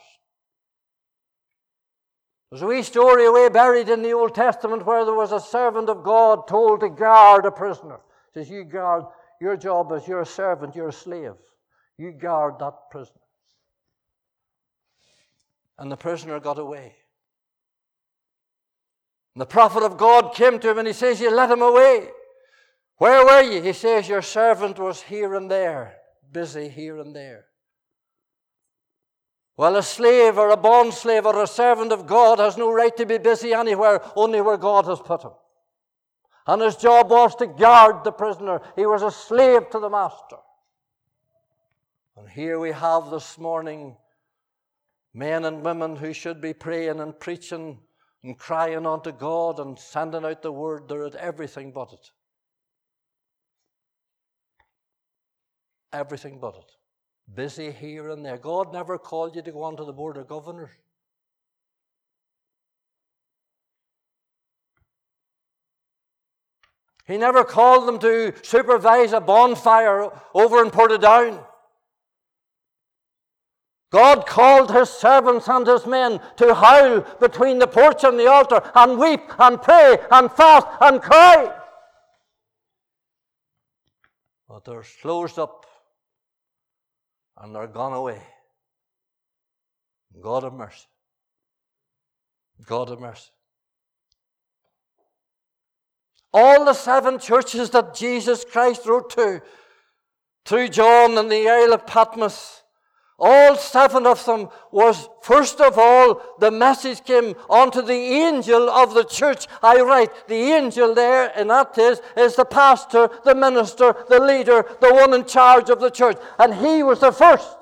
there's 2.50 2.63
a 2.63 2.67
wee 2.67 2.82
story 2.82 3.26
away 3.26 3.50
buried 3.50 3.89
in 3.89 4.02
the 4.02 4.13
Old 4.13 4.34
Testament 4.34 4.86
where 4.86 5.06
there 5.06 5.13
was 5.13 5.32
a 5.32 5.39
servant 5.39 5.88
of 5.88 6.04
God 6.04 6.48
told 6.48 6.80
to 6.80 6.89
guard 6.89 7.45
a 7.45 7.52
prisoner. 7.52 8.00
He 8.34 8.39
says, 8.39 8.50
You 8.50 8.63
guard, 8.63 9.06
your 9.39 9.56
job 9.56 9.91
is 9.91 10.08
you're 10.08 10.22
a 10.22 10.26
servant, 10.26 10.76
you're 10.76 10.89
a 10.89 10.93
slave. 10.93 11.36
You 11.98 12.12
guard 12.12 12.58
that 12.60 12.74
prisoner. 12.89 13.22
And 15.78 15.91
the 15.91 15.98
prisoner 15.98 16.39
got 16.39 16.58
away. 16.58 16.95
And 19.36 19.41
the 19.41 19.45
prophet 19.45 19.84
of 19.84 19.98
God 19.98 20.34
came 20.34 20.60
to 20.60 20.72
him 20.72 20.80
and 20.80 20.88
he 20.88 20.93
says, 20.93 21.22
You 21.22 21.34
let 21.34 21.52
him 21.52 21.62
away. 21.62 22.10
Where 22.99 23.25
were 23.25 23.41
you? 23.41 23.62
He 23.62 23.73
says, 23.73 24.09
Your 24.09 24.21
servant 24.21 24.77
was 24.77 25.01
here 25.01 25.33
and 25.33 25.49
there, 25.49 25.95
busy 26.31 26.67
here 26.67 26.99
and 26.99 27.15
there. 27.15 27.45
Well, 29.55 29.77
a 29.77 29.83
slave 29.83 30.38
or 30.38 30.51
a 30.51 30.57
bond 30.57 30.93
slave 30.93 31.25
or 31.25 31.41
a 31.41 31.47
servant 31.47 31.91
of 31.91 32.07
God 32.07 32.39
has 32.39 32.57
no 32.57 32.71
right 32.71 32.95
to 32.97 33.05
be 33.05 33.17
busy 33.17 33.53
anywhere, 33.53 34.01
only 34.15 34.41
where 34.41 34.57
God 34.57 34.85
has 34.85 34.99
put 34.99 35.23
him. 35.23 35.31
And 36.45 36.62
his 36.62 36.75
job 36.75 37.09
was 37.09 37.35
to 37.35 37.47
guard 37.47 38.03
the 38.03 38.12
prisoner. 38.12 38.62
He 38.75 38.85
was 38.85 39.01
a 39.01 39.12
slave 39.12 39.69
to 39.69 39.79
the 39.79 39.89
master. 39.89 40.38
And 42.17 42.29
here 42.29 42.59
we 42.59 42.71
have 42.71 43.12
this 43.12 43.38
morning 43.38 43.95
men 45.13 45.45
and 45.45 45.63
women 45.63 45.95
who 45.95 46.12
should 46.12 46.41
be 46.41 46.53
praying 46.53 46.99
and 46.99 47.17
preaching 47.17 47.79
and 48.23 48.38
crying 48.38 48.85
unto 48.85 49.13
God 49.13 49.59
and 49.59 49.79
sending 49.79 50.25
out 50.25 50.41
the 50.41 50.51
word. 50.51 50.89
They're 50.89 51.05
at 51.05 51.15
everything 51.15 51.71
but 51.71 51.93
it. 51.93 52.09
Everything 55.91 56.39
but 56.39 56.56
it 56.56 56.75
busy 57.36 57.71
here 57.71 58.10
and 58.10 58.25
there. 58.25 58.38
God 58.38 58.73
never 58.73 58.97
called 58.97 59.36
you 59.36 59.41
to 59.41 59.52
go 59.52 59.63
on 59.63 59.78
to 59.78 59.84
the 59.84 59.93
Board 59.93 60.17
of 60.17 60.28
Governors. 60.28 60.71
He 67.06 67.17
never 67.17 67.43
called 67.43 67.88
them 67.88 67.97
to 67.99 68.34
supervise 68.43 69.13
a 69.13 69.19
bonfire 69.19 70.12
over 70.34 70.62
in 70.63 70.69
Portadown. 70.69 71.43
God 73.91 74.28
called 74.28 74.71
his 74.71 74.89
servants 74.91 75.47
and 75.47 75.65
his 75.65 75.88
men 75.88 76.19
to 76.38 76.54
howl 76.54 77.02
between 77.19 77.58
the 77.58 77.65
porch 77.65 78.04
and 78.04 78.19
the 78.19 78.28
altar 78.28 78.62
and 78.75 78.99
weep 78.99 79.21
and 79.39 79.60
pray 79.60 79.97
and 80.12 80.32
fast 80.32 80.67
and 80.82 81.02
cry. 81.02 81.52
But 84.47 84.65
they're 84.65 84.84
closed 85.02 85.39
up 85.39 85.65
and 87.39 87.56
they're 87.56 87.67
gone 87.67 87.93
away. 87.93 88.21
God 90.21 90.43
of 90.43 90.54
mercy. 90.54 90.88
God 92.65 92.89
of 92.89 92.99
mercy. 92.99 93.30
All 96.34 96.65
the 96.65 96.73
seven 96.73 97.17
churches 97.17 97.69
that 97.71 97.95
Jesus 97.95 98.45
Christ 98.45 98.86
wrote 98.86 99.10
to 99.12 99.41
through 100.45 100.67
John 100.69 101.17
and 101.17 101.32
the 101.32 101.49
Isle 101.49 101.73
of 101.73 101.88
Patmos, 101.88 102.63
all 103.19 103.55
seven 103.55 104.05
of 104.05 104.23
them 104.25 104.49
was 104.71 105.10
first 105.21 105.60
of 105.60 105.77
all 105.77 106.21
the 106.39 106.51
message 106.51 107.03
came 107.03 107.36
onto 107.49 107.82
the 107.82 107.93
angel 107.93 108.69
of 108.69 108.93
the 108.93 109.03
church. 109.03 109.47
I 109.62 109.82
write 109.82 110.27
the 110.27 110.36
angel 110.36 110.95
there, 110.95 111.32
and 111.36 111.49
that 111.49 111.77
is 111.77 112.01
is 112.15 112.36
the 112.36 112.45
pastor, 112.45 113.10
the 113.25 113.36
minister, 113.36 113.95
the 114.10 114.19
leader, 114.19 114.65
the 114.79 114.93
one 114.93 115.13
in 115.13 115.25
charge 115.25 115.69
of 115.69 115.79
the 115.79 115.89
church, 115.89 116.17
and 116.38 116.53
he 116.53 116.82
was 116.84 116.99
the 117.01 117.12
first. 117.12 117.58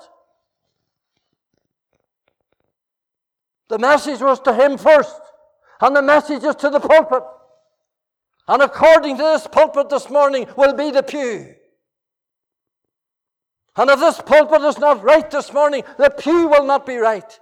The 3.70 3.80
message 3.80 4.22
was 4.22 4.40
to 4.42 4.54
him 4.54 4.78
first, 4.78 5.20
and 5.82 5.96
the 5.96 6.02
message 6.02 6.44
is 6.44 6.56
to 6.56 6.70
the 6.70 6.80
pulpit. 6.80 7.24
And 8.48 8.62
according 8.62 9.18
to 9.18 9.24
this 9.24 9.46
pulpit 9.48 9.90
this 9.90 10.10
morning, 10.10 10.48
will 10.56 10.74
be 10.74 10.92
the 10.92 11.04
pew. 11.04 11.57
And 13.78 13.92
if 13.92 14.00
this 14.00 14.20
pulpit 14.22 14.62
is 14.64 14.80
not 14.80 15.04
right 15.04 15.30
this 15.30 15.54
morning, 15.54 15.84
the 15.98 16.10
pew 16.10 16.48
will 16.48 16.66
not 16.66 16.86
be 16.86 16.98
right. 16.98 17.40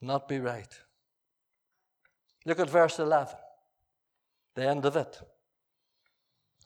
Not 0.00 0.28
be 0.28 0.38
right. 0.38 0.72
Look 2.46 2.60
at 2.60 2.70
verse 2.70 2.98
11, 2.98 3.34
the 4.54 4.68
end 4.68 4.84
of 4.84 4.96
it. 4.96 5.20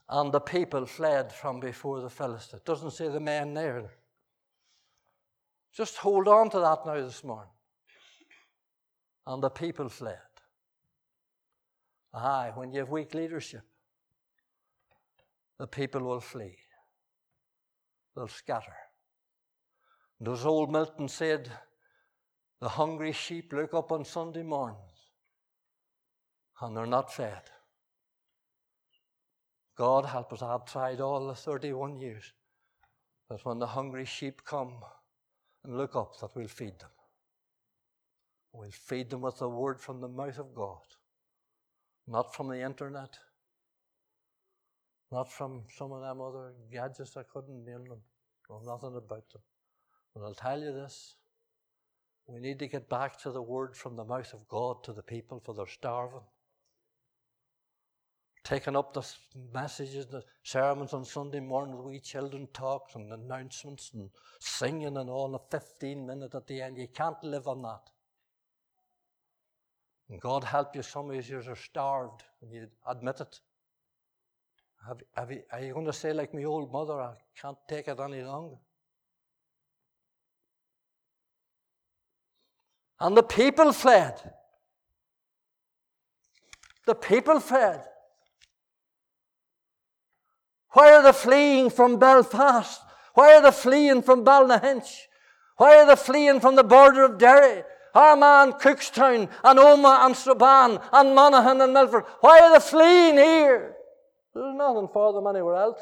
And 0.09 0.31
the 0.31 0.39
people 0.39 0.85
fled 0.85 1.33
from 1.33 1.59
before 1.59 2.01
the 2.01 2.09
Philistines. 2.09 2.61
Doesn't 2.63 2.91
say 2.91 3.09
the 3.09 3.19
men 3.19 3.53
there. 3.53 3.89
Just 5.73 5.97
hold 5.97 6.27
on 6.27 6.49
to 6.51 6.59
that 6.59 6.85
now 6.85 6.95
this 6.95 7.23
morning. 7.23 7.51
And 9.25 9.43
the 9.43 9.49
people 9.49 9.89
fled. 9.89 10.17
Aye, 12.13 12.51
when 12.55 12.71
you 12.71 12.79
have 12.79 12.89
weak 12.89 13.13
leadership, 13.13 13.63
the 15.59 15.67
people 15.67 16.01
will 16.01 16.19
flee. 16.19 16.57
They'll 18.15 18.27
scatter. 18.27 18.75
And 20.19 20.27
as 20.27 20.45
old 20.45 20.71
Milton 20.71 21.07
said, 21.07 21.51
the 22.59 22.69
hungry 22.69 23.11
sheep 23.11 23.53
look 23.53 23.73
up 23.73 23.91
on 23.91 24.03
Sunday 24.03 24.43
mornings 24.43 25.11
and 26.61 26.75
they're 26.75 26.87
not 26.87 27.13
fed. 27.13 27.41
God 29.77 30.05
help 30.05 30.33
us, 30.33 30.41
I've 30.41 30.65
tried 30.65 30.99
all 30.99 31.27
the 31.27 31.35
31 31.35 31.97
years 31.97 32.33
that 33.29 33.45
when 33.45 33.59
the 33.59 33.67
hungry 33.67 34.05
sheep 34.05 34.41
come 34.43 34.73
and 35.63 35.77
look 35.77 35.95
up, 35.95 36.19
that 36.19 36.35
we'll 36.35 36.47
feed 36.47 36.79
them. 36.79 36.89
We'll 38.53 38.71
feed 38.71 39.11
them 39.11 39.21
with 39.21 39.37
the 39.37 39.49
word 39.49 39.79
from 39.79 40.01
the 40.01 40.07
mouth 40.07 40.39
of 40.39 40.55
God, 40.55 40.81
not 42.07 42.33
from 42.33 42.47
the 42.47 42.59
internet, 42.59 43.19
not 45.11 45.31
from 45.31 45.63
some 45.77 45.91
of 45.91 46.01
them 46.01 46.21
other 46.21 46.53
gadgets 46.71 47.15
I 47.17 47.23
couldn't 47.23 47.65
name 47.65 47.85
them. 47.85 48.01
Know 48.49 48.61
nothing 48.65 48.95
about 48.95 49.29
them. 49.29 49.41
But 50.13 50.23
I'll 50.23 50.33
tell 50.33 50.59
you 50.59 50.71
this 50.71 51.15
we 52.27 52.41
need 52.41 52.59
to 52.59 52.67
get 52.67 52.89
back 52.89 53.17
to 53.21 53.31
the 53.31 53.41
word 53.41 53.75
from 53.75 53.95
the 53.95 54.03
mouth 54.03 54.33
of 54.33 54.47
God 54.49 54.83
to 54.83 54.91
the 54.91 55.01
people, 55.01 55.39
for 55.39 55.53
they're 55.53 55.65
starving. 55.65 56.21
Taking 58.43 58.75
up 58.75 58.93
the 58.93 59.05
messages, 59.53 60.05
the 60.07 60.23
sermons 60.43 60.93
on 60.93 61.05
Sunday 61.05 61.39
morning, 61.39 61.83
wee 61.83 61.99
children 61.99 62.47
talks 62.53 62.95
and 62.95 63.11
announcements 63.11 63.91
and 63.93 64.09
singing 64.39 64.97
and 64.97 65.09
all, 65.09 65.35
a 65.35 65.39
15 65.51 66.05
minute 66.05 66.35
at 66.35 66.47
the 66.47 66.61
end. 66.61 66.77
You 66.77 66.87
can't 66.87 67.21
live 67.23 67.47
on 67.47 67.61
that. 67.61 67.89
And 70.09 70.21
God 70.21 70.43
help 70.43 70.75
you, 70.75 70.81
some 70.81 71.11
of 71.11 71.29
you 71.29 71.37
are 71.37 71.55
starved, 71.55 72.23
and 72.41 72.53
you 72.53 72.67
admit 72.87 73.19
it. 73.21 73.39
Are 75.17 75.61
you 75.61 75.73
going 75.73 75.85
to 75.85 75.93
say, 75.93 76.13
like 76.13 76.33
my 76.33 76.43
old 76.43 76.71
mother, 76.71 77.01
I 77.01 77.13
can't 77.39 77.57
take 77.67 77.87
it 77.87 77.99
any 77.99 78.21
longer? 78.21 78.55
And 82.99 83.15
the 83.15 83.23
people 83.23 83.73
fled. 83.73 84.15
The 86.85 86.95
people 86.95 87.39
fled. 87.39 87.83
Why 90.71 90.93
are 90.93 91.03
they 91.03 91.11
fleeing 91.11 91.69
from 91.69 91.99
Belfast? 91.99 92.81
Why 93.13 93.35
are 93.35 93.41
they 93.41 93.51
fleeing 93.51 94.01
from 94.01 94.23
Ballynahinch? 94.23 95.07
Why 95.57 95.77
are 95.77 95.87
they 95.87 95.95
fleeing 95.95 96.39
from 96.39 96.55
the 96.55 96.63
border 96.63 97.03
of 97.03 97.17
Derry? 97.17 97.63
Armagh, 97.93 98.59
Cookstown, 98.59 99.29
and 99.43 99.59
Omagh, 99.59 100.05
and 100.05 100.15
Strabane, 100.15 100.79
and 100.93 101.15
Monaghan, 101.15 101.61
and 101.61 101.73
Milford. 101.73 102.03
Why 102.21 102.39
are 102.39 102.53
they 102.53 102.59
fleeing 102.59 103.15
here? 103.15 103.76
There's 104.37 104.55
nothing 104.55 104.87
for 104.93 105.13
them 105.13 105.25
anywhere 105.25 105.55
else. 105.55 105.79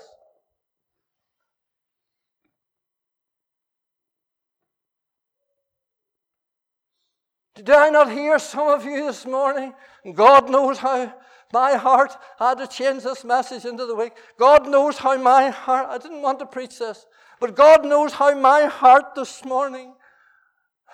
Did 7.56 7.70
I 7.70 7.90
not 7.90 8.12
hear 8.12 8.40
some 8.40 8.70
of 8.70 8.86
you 8.86 9.08
this 9.08 9.26
morning? 9.26 9.74
God 10.14 10.50
knows 10.50 10.78
how 10.78 11.14
my 11.52 11.74
heart 11.74 12.16
had 12.40 12.58
to 12.60 12.68
change 12.68 13.04
this 13.04 13.26
message 13.26 13.66
into 13.66 13.86
the 13.86 13.96
week. 13.96 14.14
God 14.40 14.68
knows 14.70 14.98
how 14.98 15.18
my 15.18 15.50
heart, 15.50 15.88
I 15.90 15.98
didn't 15.98 16.22
want 16.22 16.40
to 16.40 16.46
preach 16.46 16.80
this, 16.80 17.06
but 17.42 17.58
God 17.58 17.84
knows 17.84 18.14
how 18.14 18.34
my 18.40 18.66
heart 18.66 19.16
this 19.16 19.44
morning 19.44 19.96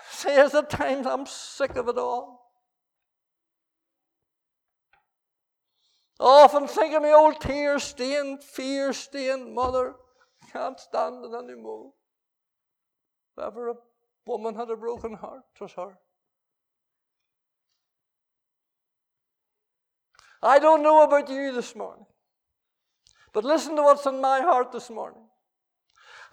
says 0.10 0.56
at 0.56 0.72
times, 0.72 1.06
I'm 1.06 1.28
sick 1.28 1.76
of 1.76 1.88
it 1.90 1.98
all. 2.00 2.41
Often 6.28 6.68
think 6.68 6.94
of 6.94 7.02
my 7.02 7.12
old 7.12 7.42
tear 7.42 7.80
stained, 7.80 8.44
fear 8.44 8.94
stained 8.94 9.54
mother. 9.54 9.96
Can't 10.52 10.80
stand 10.80 11.26
it 11.26 11.34
anymore. 11.34 11.92
If 13.38 13.44
ever 13.44 13.70
a 13.70 13.74
woman 14.26 14.56
had 14.56 14.70
a 14.70 14.76
broken 14.76 15.14
heart, 15.14 15.42
was 15.60 15.72
her. 15.74 15.98
I 20.44 20.60
don't 20.60 20.84
know 20.84 21.04
about 21.04 21.30
you 21.30 21.54
this 21.54 21.76
morning, 21.76 22.06
but 23.32 23.44
listen 23.44 23.76
to 23.76 23.84
what's 23.84 24.06
in 24.06 24.20
my 24.20 24.42
heart 24.42 24.72
this 24.72 24.90
morning. 24.90 25.24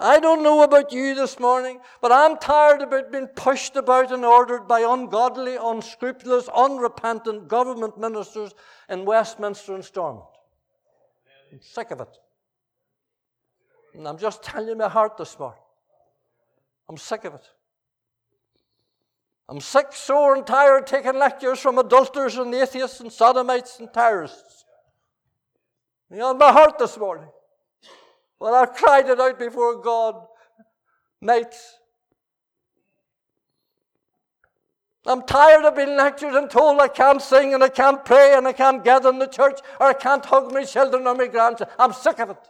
I 0.00 0.20
don't 0.20 0.44
know 0.44 0.62
about 0.62 0.92
you 0.92 1.14
this 1.16 1.40
morning, 1.40 1.80
but 2.00 2.12
I'm 2.12 2.38
tired 2.38 2.82
of 2.82 3.10
being 3.10 3.26
pushed 3.26 3.74
about 3.74 4.12
and 4.12 4.24
ordered 4.24 4.68
by 4.68 4.80
ungodly, 4.80 5.56
unscrupulous, 5.60 6.48
unrepentant 6.54 7.48
government 7.48 7.98
ministers 7.98 8.54
in 8.88 9.04
Westminster 9.04 9.74
and 9.74 9.84
Stormont. 9.84 10.24
I'm 11.52 11.60
sick 11.60 11.90
of 11.90 12.00
it. 12.00 12.16
And 13.94 14.06
I'm 14.06 14.18
just 14.18 14.42
telling 14.42 14.68
you 14.68 14.76
my 14.76 14.88
heart 14.88 15.16
this 15.16 15.36
morning. 15.36 15.58
I'm 16.88 16.96
sick 16.96 17.24
of 17.24 17.34
it. 17.34 17.48
I'm 19.48 19.60
sick, 19.60 19.92
sore, 19.92 20.36
and 20.36 20.46
tired 20.46 20.80
of 20.80 20.84
taking 20.84 21.18
lectures 21.18 21.58
from 21.58 21.78
adulterers 21.78 22.36
and 22.36 22.54
atheists 22.54 23.00
and 23.00 23.10
sodomites 23.10 23.80
and 23.80 23.92
terrorists. 23.92 24.64
You 26.10 26.18
know, 26.18 26.34
my 26.34 26.52
heart 26.52 26.78
this 26.78 26.96
morning. 26.96 27.28
Well, 28.40 28.54
I've 28.54 28.74
cried 28.74 29.08
it 29.08 29.20
out 29.20 29.38
before 29.38 29.80
God 29.80 30.26
mates. 31.20 31.78
I'm 35.06 35.22
tired 35.22 35.64
of 35.64 35.74
being 35.74 35.96
lectured 35.96 36.34
and 36.34 36.50
told 36.50 36.80
I 36.80 36.88
can't 36.88 37.22
sing 37.22 37.54
and 37.54 37.64
I 37.64 37.70
can't 37.70 38.04
pray 38.04 38.34
and 38.34 38.46
I 38.46 38.52
can't 38.52 38.84
gather 38.84 39.08
in 39.08 39.18
the 39.18 39.26
church 39.26 39.60
or 39.80 39.86
I 39.86 39.94
can't 39.94 40.24
hug 40.24 40.52
my 40.52 40.64
children 40.64 41.06
or 41.06 41.14
my 41.14 41.26
grandchildren. 41.26 41.74
I'm 41.78 41.94
sick 41.94 42.18
of 42.18 42.30
it. 42.30 42.48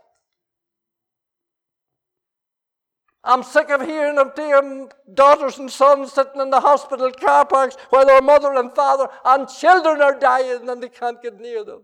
I'm 3.23 3.43
sick 3.43 3.71
of 3.71 3.83
hearing 3.83 4.19
of 4.19 4.35
dear 4.35 4.89
daughters 5.13 5.59
and 5.59 5.71
sons 5.71 6.13
sitting 6.13 6.41
in 6.41 6.51
the 6.51 6.61
hospital 6.61 7.13
car 7.13 7.45
parks 7.45 7.77
while 7.91 8.07
their 8.07 8.23
mother 8.23 8.55
and 8.55 8.73
father 8.75 9.09
and 9.25 9.49
children 9.49 10.01
are 10.01 10.19
dying 10.19 10.69
and 10.69 10.83
they 10.83 10.89
can't 10.89 11.23
get 11.23 11.39
near 11.41 11.65
them. 11.65 11.83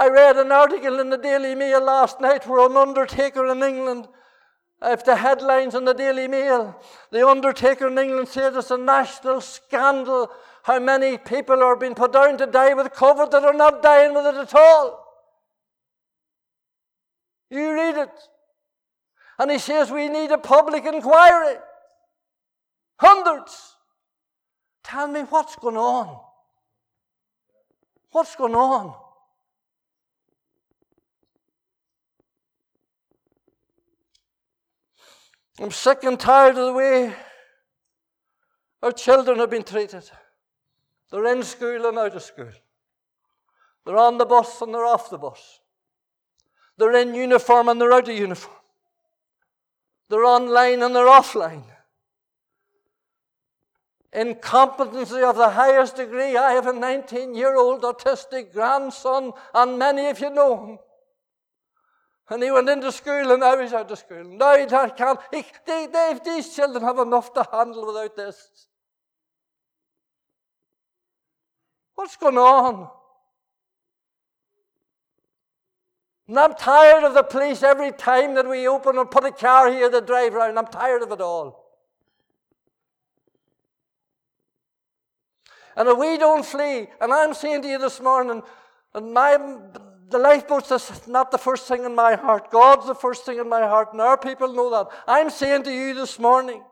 I 0.00 0.08
read 0.08 0.38
an 0.38 0.50
article 0.50 0.98
in 0.98 1.10
the 1.10 1.18
Daily 1.18 1.54
Mail 1.54 1.84
last 1.84 2.22
night 2.22 2.46
where 2.46 2.64
an 2.64 2.74
undertaker 2.74 3.46
in 3.48 3.62
England, 3.62 4.08
if 4.82 5.04
the 5.04 5.14
headlines 5.14 5.74
in 5.74 5.84
the 5.84 5.92
Daily 5.92 6.26
Mail, 6.26 6.80
the 7.12 7.28
undertaker 7.28 7.88
in 7.88 7.98
England 7.98 8.28
said 8.28 8.56
it's 8.56 8.70
a 8.70 8.78
national 8.78 9.42
scandal 9.42 10.30
how 10.62 10.78
many 10.78 11.18
people 11.18 11.62
are 11.62 11.76
being 11.76 11.94
put 11.94 12.14
down 12.14 12.38
to 12.38 12.46
die 12.46 12.72
with 12.72 12.94
COVID 12.94 13.30
that 13.30 13.44
are 13.44 13.52
not 13.52 13.82
dying 13.82 14.14
with 14.14 14.24
it 14.24 14.36
at 14.36 14.54
all. 14.54 15.04
You 17.50 17.74
read 17.74 17.96
it. 17.96 18.28
And 19.38 19.50
he 19.50 19.58
says 19.58 19.90
we 19.90 20.08
need 20.08 20.30
a 20.30 20.38
public 20.38 20.86
inquiry. 20.86 21.56
Hundreds. 22.98 23.76
Tell 24.82 25.08
me 25.08 25.20
what's 25.28 25.56
going 25.56 25.76
on. 25.76 26.20
What's 28.12 28.34
going 28.34 28.54
on? 28.54 28.94
I'm 35.60 35.70
sick 35.70 36.04
and 36.04 36.18
tired 36.18 36.56
of 36.56 36.66
the 36.66 36.72
way 36.72 37.14
our 38.82 38.92
children 38.92 39.38
have 39.40 39.50
been 39.50 39.62
treated. 39.62 40.10
They're 41.10 41.26
in 41.26 41.42
school 41.42 41.86
and 41.86 41.98
out 41.98 42.16
of 42.16 42.22
school. 42.22 42.52
They're 43.84 43.98
on 43.98 44.16
the 44.16 44.24
bus 44.24 44.62
and 44.62 44.72
they're 44.72 44.86
off 44.86 45.10
the 45.10 45.18
bus. 45.18 45.60
They're 46.78 46.96
in 46.96 47.14
uniform 47.14 47.68
and 47.68 47.78
they're 47.78 47.92
out 47.92 48.08
of 48.08 48.16
uniform. 48.16 48.56
They're 50.08 50.24
online 50.24 50.82
and 50.82 50.96
they're 50.96 51.06
offline. 51.06 51.64
Incompetency 54.14 55.22
of 55.22 55.36
the 55.36 55.50
highest 55.50 55.96
degree. 55.96 56.36
I 56.36 56.52
have 56.52 56.66
a 56.68 56.72
19 56.72 57.34
year 57.34 57.54
old 57.54 57.82
autistic 57.82 58.52
grandson, 58.52 59.32
and 59.54 59.78
many 59.78 60.08
of 60.08 60.18
you 60.20 60.30
know 60.30 60.66
him. 60.66 60.78
And 62.30 62.44
he 62.44 62.50
went 62.52 62.68
into 62.68 62.92
school 62.92 63.32
and 63.32 63.40
now 63.40 63.58
he's 63.58 63.72
out 63.72 63.90
of 63.90 63.98
school. 63.98 64.22
Now 64.22 64.56
he 64.56 64.64
can't. 64.66 65.18
He, 65.32 65.44
they, 65.66 65.88
they, 65.92 66.18
these 66.24 66.54
children 66.54 66.84
have 66.84 66.98
enough 66.98 67.32
to 67.34 67.44
handle 67.52 67.84
without 67.86 68.16
this. 68.16 68.68
What's 71.96 72.16
going 72.16 72.38
on? 72.38 72.88
And 76.28 76.38
I'm 76.38 76.54
tired 76.54 77.02
of 77.02 77.14
the 77.14 77.24
police 77.24 77.64
every 77.64 77.90
time 77.90 78.36
that 78.36 78.48
we 78.48 78.68
open 78.68 78.96
and 78.96 79.10
put 79.10 79.24
a 79.24 79.32
car 79.32 79.70
here 79.72 79.90
to 79.90 80.00
drive 80.00 80.32
around. 80.32 80.56
I'm 80.56 80.68
tired 80.68 81.02
of 81.02 81.10
it 81.10 81.20
all. 81.20 81.66
And 85.76 85.88
if 85.88 85.98
we 85.98 86.16
don't 86.16 86.46
flee, 86.46 86.86
and 87.00 87.12
I'm 87.12 87.34
saying 87.34 87.62
to 87.62 87.68
you 87.68 87.78
this 87.78 88.00
morning, 88.00 88.42
and 88.94 89.12
my 89.12 89.36
the 90.10 90.18
lifeboat's 90.18 90.70
is 90.70 91.06
not 91.06 91.30
the 91.30 91.38
first 91.38 91.66
thing 91.66 91.84
in 91.84 91.94
my 91.94 92.14
heart. 92.14 92.50
God's 92.50 92.86
the 92.86 92.94
first 92.94 93.24
thing 93.24 93.38
in 93.38 93.48
my 93.48 93.60
heart, 93.60 93.92
and 93.92 94.00
our 94.00 94.18
people 94.18 94.52
know 94.52 94.70
that. 94.70 94.88
I'm 95.06 95.30
saying 95.30 95.64
to 95.64 95.72
you 95.72 95.94
this 95.94 96.18
morning, 96.18 96.62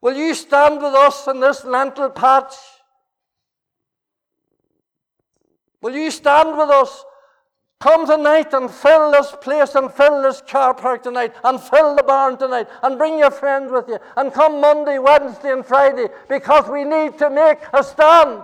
will 0.00 0.16
you 0.16 0.34
stand 0.34 0.76
with 0.76 0.94
us 0.94 1.26
in 1.26 1.40
this 1.40 1.64
lentil 1.64 2.10
patch? 2.10 2.54
Will 5.82 5.94
you 5.94 6.10
stand 6.10 6.56
with 6.56 6.70
us 6.70 7.04
Come 7.84 8.06
tonight 8.06 8.54
and 8.54 8.70
fill 8.70 9.10
this 9.10 9.36
place 9.42 9.74
and 9.74 9.92
fill 9.92 10.22
this 10.22 10.40
car 10.40 10.72
park 10.72 11.02
tonight 11.02 11.34
and 11.44 11.60
fill 11.60 11.94
the 11.94 12.02
barn 12.02 12.38
tonight 12.38 12.66
and 12.82 12.96
bring 12.96 13.18
your 13.18 13.30
friends 13.30 13.70
with 13.70 13.86
you 13.88 13.98
and 14.16 14.32
come 14.32 14.58
Monday, 14.58 14.98
Wednesday, 14.98 15.52
and 15.52 15.66
Friday 15.66 16.06
because 16.26 16.66
we 16.70 16.84
need 16.84 17.18
to 17.18 17.28
make 17.28 17.58
a 17.74 17.84
stand. 17.84 18.42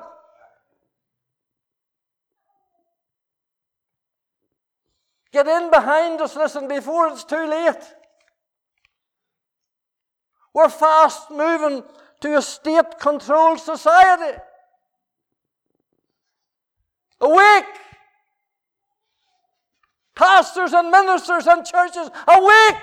Get 5.33 5.47
in 5.47 5.71
behind 5.71 6.21
us, 6.21 6.37
listen, 6.37 6.67
before 6.67 7.09
it's 7.09 7.25
too 7.25 7.47
late. 7.47 7.83
We're 10.53 10.69
fast 10.69 11.31
moving 11.31 11.85
to 12.21 12.37
a 12.37 12.43
state 12.43 12.99
controlled 12.99 13.61
society. 13.61 14.39
Awake! 17.21 17.65
pastors 20.21 20.75
and 20.75 20.91
ministers 20.91 21.47
and 21.47 21.65
churches, 21.65 22.11
awake! 22.29 22.77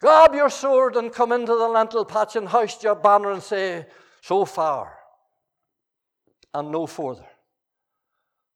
Grab 0.00 0.34
your 0.34 0.48
sword 0.48 0.94
and 0.96 1.12
come 1.12 1.32
into 1.32 1.52
the 1.52 1.68
lentil 1.68 2.04
patch 2.04 2.36
and 2.36 2.48
hoist 2.48 2.82
your 2.82 2.94
banner 2.94 3.32
and 3.32 3.42
say, 3.42 3.84
So 4.22 4.44
far 4.44 4.96
and 6.52 6.70
no 6.70 6.86
further. 6.86 7.26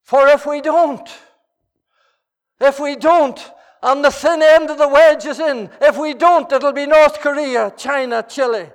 For 0.03 0.27
if 0.27 0.45
we 0.45 0.61
don't, 0.61 1.09
if 2.59 2.79
we 2.79 2.95
don't, 2.95 3.39
and 3.81 4.03
the 4.03 4.11
thin 4.11 4.41
end 4.41 4.69
of 4.69 4.77
the 4.77 4.87
wedge 4.87 5.25
is 5.25 5.39
in, 5.39 5.69
if 5.81 5.97
we 5.97 6.13
don't, 6.13 6.51
it'll 6.51 6.73
be 6.73 6.85
North 6.85 7.19
Korea, 7.19 7.73
China, 7.77 8.23
Chile. 8.27 8.69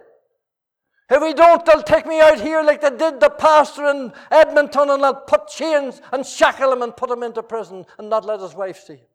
If 1.10 1.20
we 1.20 1.34
don't, 1.34 1.64
they'll 1.66 1.82
take 1.82 2.06
me 2.06 2.20
out 2.20 2.40
here 2.40 2.62
like 2.62 2.80
they 2.80 2.90
did 2.90 3.18
the 3.18 3.30
pastor 3.30 3.86
in 3.86 4.12
Edmonton 4.30 4.90
and 4.90 5.02
they'll 5.02 5.14
put 5.14 5.48
chains 5.48 6.00
and 6.12 6.24
shackle 6.24 6.72
him 6.72 6.82
and 6.82 6.96
put 6.96 7.10
him 7.10 7.24
into 7.24 7.42
prison 7.42 7.84
and 7.98 8.08
not 8.08 8.24
let 8.24 8.40
his 8.40 8.54
wife 8.54 8.84
see 8.84 8.94
him. 8.94 9.06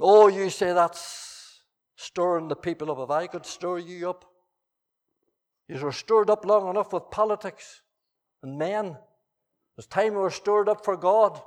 Oh, 0.00 0.28
you 0.28 0.48
say 0.48 0.72
that's 0.72 1.60
stirring 1.96 2.48
the 2.48 2.56
people 2.56 2.90
up. 2.90 2.98
If 2.98 3.10
I 3.10 3.26
could 3.26 3.44
stir 3.44 3.78
you 3.78 4.08
up, 4.08 4.24
you 5.68 5.78
were 5.78 5.92
stirred 5.92 6.30
up 6.30 6.44
long 6.44 6.68
enough 6.68 6.92
with 6.92 7.10
politics 7.10 7.80
and 8.42 8.58
men. 8.58 8.96
It's 9.78 9.86
time 9.86 10.12
we 10.12 10.18
were 10.18 10.30
stirred 10.30 10.68
up 10.68 10.84
for 10.84 10.96
God. 10.96 11.40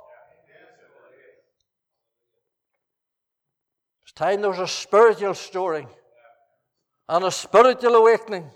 It's 4.04 4.12
time 4.12 4.40
there 4.40 4.50
was 4.50 4.58
a 4.58 4.68
spiritual 4.68 5.34
stirring 5.34 5.88
and 7.08 7.24
a 7.24 7.30
spiritual 7.30 7.94
awakening. 7.94 8.50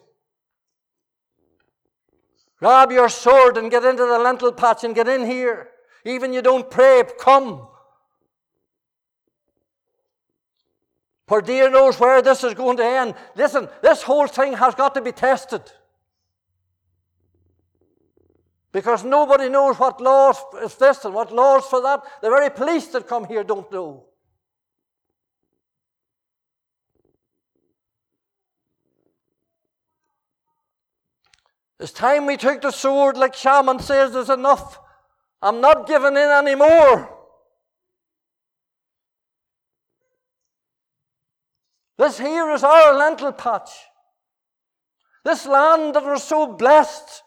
Grab 2.58 2.92
your 2.92 3.08
sword 3.08 3.56
and 3.56 3.70
get 3.70 3.84
into 3.84 4.04
the 4.04 4.18
lentil 4.18 4.52
patch 4.52 4.84
and 4.84 4.94
get 4.94 5.08
in 5.08 5.24
here. 5.24 5.68
Even 6.04 6.32
you 6.32 6.42
don't 6.42 6.70
pray, 6.70 7.02
come. 7.18 7.68
For 11.30 11.40
dear 11.40 11.70
knows 11.70 12.00
where 12.00 12.20
this 12.22 12.42
is 12.42 12.54
going 12.54 12.76
to 12.78 12.84
end. 12.84 13.14
Listen, 13.36 13.68
this 13.82 14.02
whole 14.02 14.26
thing 14.26 14.54
has 14.54 14.74
got 14.74 14.94
to 14.94 15.00
be 15.00 15.12
tested. 15.12 15.62
Because 18.72 19.04
nobody 19.04 19.48
knows 19.48 19.78
what 19.78 20.00
laws 20.00 20.42
is 20.60 20.74
this 20.74 21.04
and 21.04 21.14
what 21.14 21.32
laws 21.32 21.64
for 21.66 21.80
that. 21.82 22.02
The 22.20 22.30
very 22.30 22.50
police 22.50 22.88
that 22.88 23.06
come 23.06 23.26
here 23.26 23.44
don't 23.44 23.70
know. 23.70 24.06
It's 31.78 31.92
time 31.92 32.26
we 32.26 32.38
took 32.38 32.60
the 32.60 32.72
sword, 32.72 33.16
like 33.16 33.34
Shammah 33.34 33.80
says, 33.80 34.14
there's 34.14 34.30
enough. 34.30 34.80
I'm 35.40 35.60
not 35.60 35.86
giving 35.86 36.16
in 36.16 36.28
anymore. 36.28 37.19
This 42.00 42.16
here 42.16 42.50
is 42.52 42.64
our 42.64 42.94
lentil 42.94 43.30
patch. 43.30 43.68
This 45.22 45.44
land 45.44 45.94
that 45.94 46.02
was 46.02 46.22
so 46.22 46.46
blessed. 46.46 47.22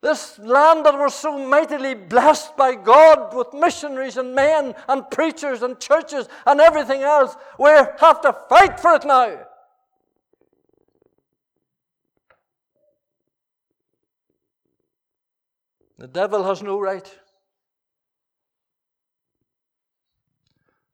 This 0.00 0.38
land 0.38 0.86
that 0.86 0.98
was 0.98 1.14
so 1.14 1.36
mightily 1.36 1.94
blessed 1.94 2.56
by 2.56 2.76
God 2.76 3.34
with 3.34 3.52
missionaries 3.52 4.16
and 4.16 4.34
men 4.34 4.74
and 4.88 5.10
preachers 5.10 5.60
and 5.60 5.78
churches 5.78 6.30
and 6.46 6.62
everything 6.62 7.02
else. 7.02 7.36
We 7.58 7.68
have 7.68 8.22
to 8.22 8.34
fight 8.48 8.80
for 8.80 8.94
it 8.94 9.04
now. 9.04 9.40
The 15.98 16.08
devil 16.08 16.42
has 16.44 16.62
no 16.62 16.80
right. 16.80 17.18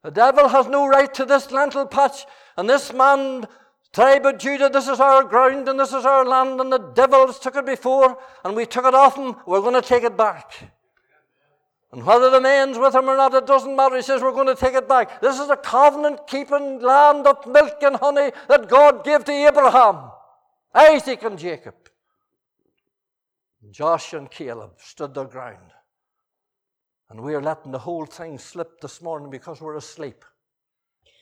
The 0.07 0.11
devil 0.11 0.47
has 0.47 0.67
no 0.67 0.87
right 0.87 1.13
to 1.15 1.25
this 1.25 1.51
lentil 1.51 1.85
patch. 1.85 2.25
And 2.55 2.69
this 2.69 2.93
man, 2.93 3.45
tribe 3.91 4.25
of 4.25 4.37
Judah, 4.37 4.69
this 4.69 4.87
is 4.87 5.01
our 5.01 5.25
ground 5.25 5.67
and 5.67 5.77
this 5.77 5.91
is 5.91 6.05
our 6.05 6.23
land, 6.23 6.61
and 6.61 6.71
the 6.71 6.77
devils 6.77 7.39
took 7.39 7.57
it 7.57 7.65
before, 7.65 8.17
and 8.45 8.55
we 8.55 8.65
took 8.65 8.85
it 8.85 8.93
off 8.93 9.17
him. 9.17 9.35
We're 9.45 9.59
going 9.59 9.73
to 9.73 9.81
take 9.81 10.05
it 10.05 10.15
back. 10.15 10.71
And 11.91 12.05
whether 12.05 12.29
the 12.29 12.39
man's 12.39 12.77
with 12.77 12.95
him 12.95 13.09
or 13.09 13.17
not, 13.17 13.33
it 13.33 13.45
doesn't 13.45 13.75
matter. 13.75 13.97
He 13.97 14.01
says, 14.01 14.21
We're 14.21 14.31
going 14.31 14.47
to 14.47 14.55
take 14.55 14.75
it 14.75 14.87
back. 14.87 15.19
This 15.19 15.41
is 15.41 15.49
a 15.49 15.57
covenant 15.57 16.25
keeping 16.25 16.81
land 16.81 17.27
of 17.27 17.45
milk 17.45 17.75
and 17.81 17.97
honey 17.97 18.31
that 18.47 18.69
God 18.69 19.03
gave 19.03 19.25
to 19.25 19.33
Abraham, 19.33 20.09
Isaac, 20.73 21.21
and 21.23 21.37
Jacob. 21.37 21.75
Joshua 23.71 24.19
and 24.19 24.31
Caleb 24.31 24.71
stood 24.77 25.13
their 25.13 25.25
ground. 25.25 25.73
And 27.09 27.21
we 27.21 27.33
are 27.33 27.41
letting 27.41 27.71
the 27.71 27.79
whole 27.79 28.05
thing 28.05 28.37
slip 28.37 28.81
this 28.81 29.01
morning 29.01 29.29
because 29.29 29.61
we're 29.61 29.77
asleep. 29.77 30.25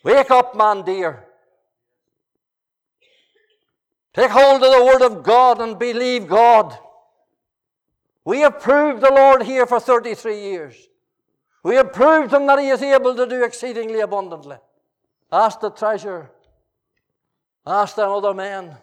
Wake 0.03 0.31
up, 0.31 0.55
man 0.55 0.83
dear. 0.83 1.25
Take 4.13 4.31
hold 4.31 4.63
of 4.63 4.71
the 4.71 4.85
Word 4.85 5.01
of 5.01 5.23
God 5.23 5.59
and 5.59 5.77
believe 5.77 6.27
God. 6.27 6.77
We 8.23 8.39
have 8.39 8.59
proved 8.59 9.01
the 9.01 9.11
Lord 9.11 9.43
here 9.43 9.65
for 9.65 9.79
33 9.79 10.39
years. 10.41 10.75
We 11.63 11.75
have 11.75 11.91
proved 11.91 12.33
Him 12.33 12.47
that 12.47 12.59
He 12.59 12.69
is 12.69 12.81
able 12.81 13.15
to 13.15 13.27
do 13.27 13.43
exceedingly 13.43 13.99
abundantly. 13.99 14.57
Ask 15.31 15.59
the 15.59 15.69
treasure. 15.69 16.31
Ask 17.67 17.95
the 17.95 18.07
other 18.07 18.33
men. 18.33 18.77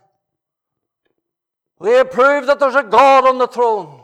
We 1.79 1.93
have 1.93 2.11
proved 2.11 2.49
that 2.49 2.61
there's 2.61 2.75
a 2.75 2.83
God 2.83 3.27
on 3.27 3.39
the 3.39 3.49
throne, 3.49 4.02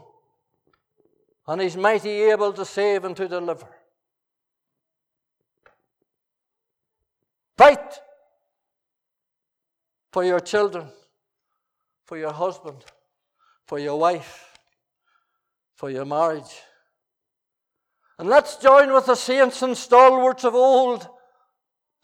and 1.49 1.63
He's 1.63 1.77
mighty 1.77 2.11
able 2.11 2.53
to 2.53 2.65
save 2.65 3.05
and 3.05 3.17
to 3.17 3.27
deliver. 3.27 3.67
Fight 7.57 7.99
for 10.13 10.23
your 10.23 10.41
children, 10.41 10.87
for 12.07 12.17
your 12.17 12.33
husband, 12.33 12.85
for 13.67 13.79
your 13.79 13.99
wife, 13.99 14.59
for 15.75 15.91
your 15.91 16.05
marriage. 16.05 16.63
And 18.19 18.29
let's 18.29 18.57
join 18.57 18.93
with 18.93 19.07
the 19.07 19.15
saints 19.15 19.63
and 19.63 19.77
stalwarts 19.77 20.45
of 20.45 20.55
old 20.55 21.09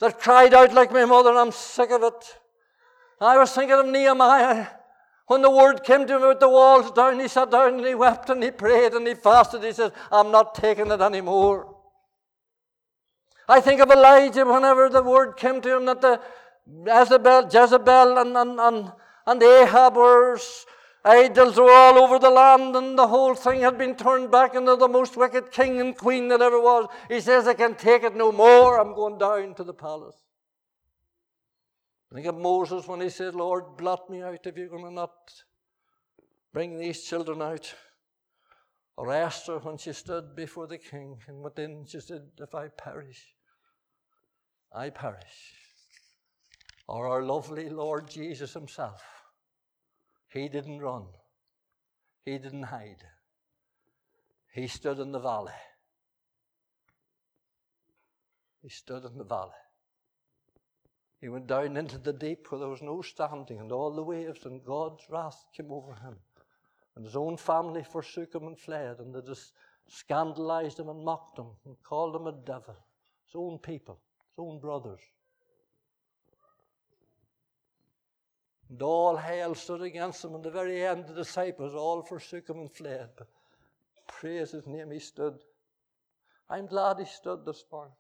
that 0.01 0.21
cried 0.21 0.55
out 0.55 0.73
like 0.73 0.91
my 0.93 1.05
mother, 1.05 1.31
I'm 1.31 1.53
sick 1.53 1.91
of 1.91 2.03
it. 2.03 2.39
I 3.21 3.39
was 3.39 3.53
thinking 3.53 3.79
of 3.79 3.87
Nehemiah. 3.87 4.67
When 5.27 5.43
the 5.43 5.51
word 5.51 5.85
came 5.85 6.07
to 6.07 6.17
him 6.17 6.29
with 6.29 6.41
the 6.41 6.49
walls 6.49 6.91
down, 6.91 7.19
he 7.19 7.29
sat 7.29 7.51
down 7.51 7.75
and 7.75 7.87
he 7.87 7.95
wept 7.95 8.29
and 8.29 8.43
he 8.43 8.51
prayed 8.51 8.93
and 8.93 9.07
he 9.07 9.15
fasted. 9.15 9.65
He 9.65 9.73
said, 9.73 9.93
I'm 10.13 10.31
not 10.31 10.55
taking 10.55 10.91
it 10.91 11.01
anymore. 11.01 11.75
I 13.49 13.61
think 13.61 13.81
of 13.81 13.91
Elijah 13.91 14.45
whenever 14.45 14.89
the 14.89 15.03
word 15.03 15.37
came 15.37 15.61
to 15.63 15.77
him 15.77 15.87
that 15.87 16.01
the 16.01 16.21
Jezebel, 16.87 17.49
Jezebel 17.53 18.19
and, 18.19 18.37
and, 18.37 18.61
and, 18.61 18.93
And 19.27 19.43
Ahab 19.43 19.97
was 19.97 20.67
idols 21.05 21.57
were 21.57 21.71
all 21.71 21.99
over 21.99 22.19
the 22.19 22.31
land, 22.31 22.75
and 22.77 22.99
the 22.99 23.07
whole 23.07 23.35
thing 23.35 23.61
had 23.61 23.77
been 23.77 23.95
turned 23.95 24.31
back 24.31 24.55
into 24.55 24.77
the 24.77 24.89
most 24.89 25.17
wicked 25.17 25.53
king 25.53 25.81
and 25.81 25.97
queen 25.97 26.29
that 26.29 26.41
ever 26.41 26.61
was. 26.61 26.89
He 27.09 27.21
says, 27.21 27.47
I 27.47 27.55
can 27.55 27.75
take 27.75 28.03
it 28.03 28.17
no 28.17 28.33
more. 28.33 28.79
I'm 28.79 28.95
going 28.95 29.19
down 29.19 29.55
to 29.55 29.65
the 29.65 29.75
palace. 29.75 30.24
Think 32.15 32.27
of 32.27 32.37
Moses 32.37 32.87
when 32.87 33.01
he 33.01 33.09
said, 33.11 33.35
Lord, 33.35 33.77
blot 33.77 34.09
me 34.09 34.23
out 34.23 34.47
if 34.47 34.57
you're 34.57 34.69
going 34.69 34.85
to 34.85 34.93
not 34.93 35.33
bring 36.53 36.79
these 36.79 37.03
children 37.03 37.43
out. 37.43 37.75
Or 38.97 39.11
Esther 39.11 39.59
when 39.59 39.79
she 39.79 39.93
stood 39.93 40.37
before 40.37 40.69
the 40.69 40.79
king 40.79 41.19
and 41.27 41.43
went 41.43 41.59
in, 41.59 41.85
she 41.89 41.99
said, 41.99 42.23
If 42.39 42.55
I 42.55 42.69
perish, 42.69 43.35
I 44.73 44.91
perish. 44.91 45.55
Or 46.87 47.09
our 47.09 47.25
lovely 47.25 47.69
Lord 47.69 48.09
Jesus 48.09 48.55
Himself. 48.55 49.03
He 50.29 50.49
didn't 50.49 50.79
run, 50.79 51.07
He 52.25 52.39
didn't 52.39 52.65
hide. 52.65 53.03
He 54.53 54.69
stood 54.69 55.01
in 55.01 55.11
the 55.11 55.19
valley. 55.19 55.53
He 58.63 58.69
stood 58.69 59.05
in 59.05 59.19
the 59.19 59.25
valley. 59.25 59.64
He 61.25 61.31
went 61.31 61.47
down 61.47 61.79
into 61.79 61.97
the 61.97 62.13
deep 62.13 62.53
where 62.53 62.59
there 62.59 62.69
was 62.69 62.83
no 62.83 63.01
standing, 63.01 63.59
and 63.59 63.73
all 63.73 63.91
the 63.91 64.03
waves, 64.03 64.45
and 64.45 64.63
God's 64.63 65.09
wrath 65.09 65.47
came 65.57 65.73
over 65.73 65.95
him. 65.95 66.19
And 66.95 67.03
his 67.03 67.17
own 67.17 67.39
family 67.39 67.83
forsook 67.83 68.35
him 68.35 68.47
and 68.47 68.59
fled, 68.59 68.99
and 68.99 69.15
they 69.15 69.23
just 69.23 69.55
scandalized 69.87 70.79
him 70.79 70.91
and 70.91 71.03
mocked 71.03 71.39
him 71.39 71.47
and 71.65 71.83
called 71.83 72.15
him 72.15 72.27
a 72.27 72.33
devil. 72.33 72.77
His 73.25 73.37
own 73.37 73.59
people, 73.59 73.99
his 74.29 74.39
own 74.39 74.61
brothers. 74.61 75.01
And 78.69 78.83
all 78.83 79.17
hell 79.17 79.55
stood 79.55 79.81
against 79.81 80.23
him, 80.27 80.35
and 80.35 80.45
the 80.45 80.51
very 80.51 80.85
end, 80.85 81.07
the 81.07 81.15
disciples 81.15 81.75
all 81.75 82.03
forsook 82.03 82.51
him 82.51 82.59
and 82.59 82.71
fled. 82.71 83.09
But 83.17 83.29
praise 84.09 84.51
his 84.51 84.67
name, 84.67 84.91
he 84.91 84.99
stood. 84.99 85.39
I'm 86.51 86.67
glad 86.67 86.99
he 86.99 87.07
stood 87.07 87.47
this 87.47 87.65
morning. 87.73 87.95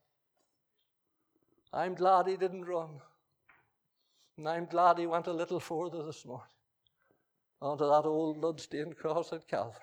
I'm 1.72 1.94
glad 1.94 2.26
he 2.26 2.36
didn't 2.36 2.66
run. 2.66 3.00
And 4.36 4.48
I'm 4.48 4.66
glad 4.66 4.98
he 4.98 5.06
went 5.06 5.26
a 5.28 5.32
little 5.32 5.60
further 5.60 6.02
this 6.02 6.24
morning 6.24 6.46
onto 7.62 7.84
that 7.84 8.04
old 8.04 8.40
bloodstained 8.40 8.96
cross 8.96 9.32
at 9.32 9.46
Calvary. 9.46 9.80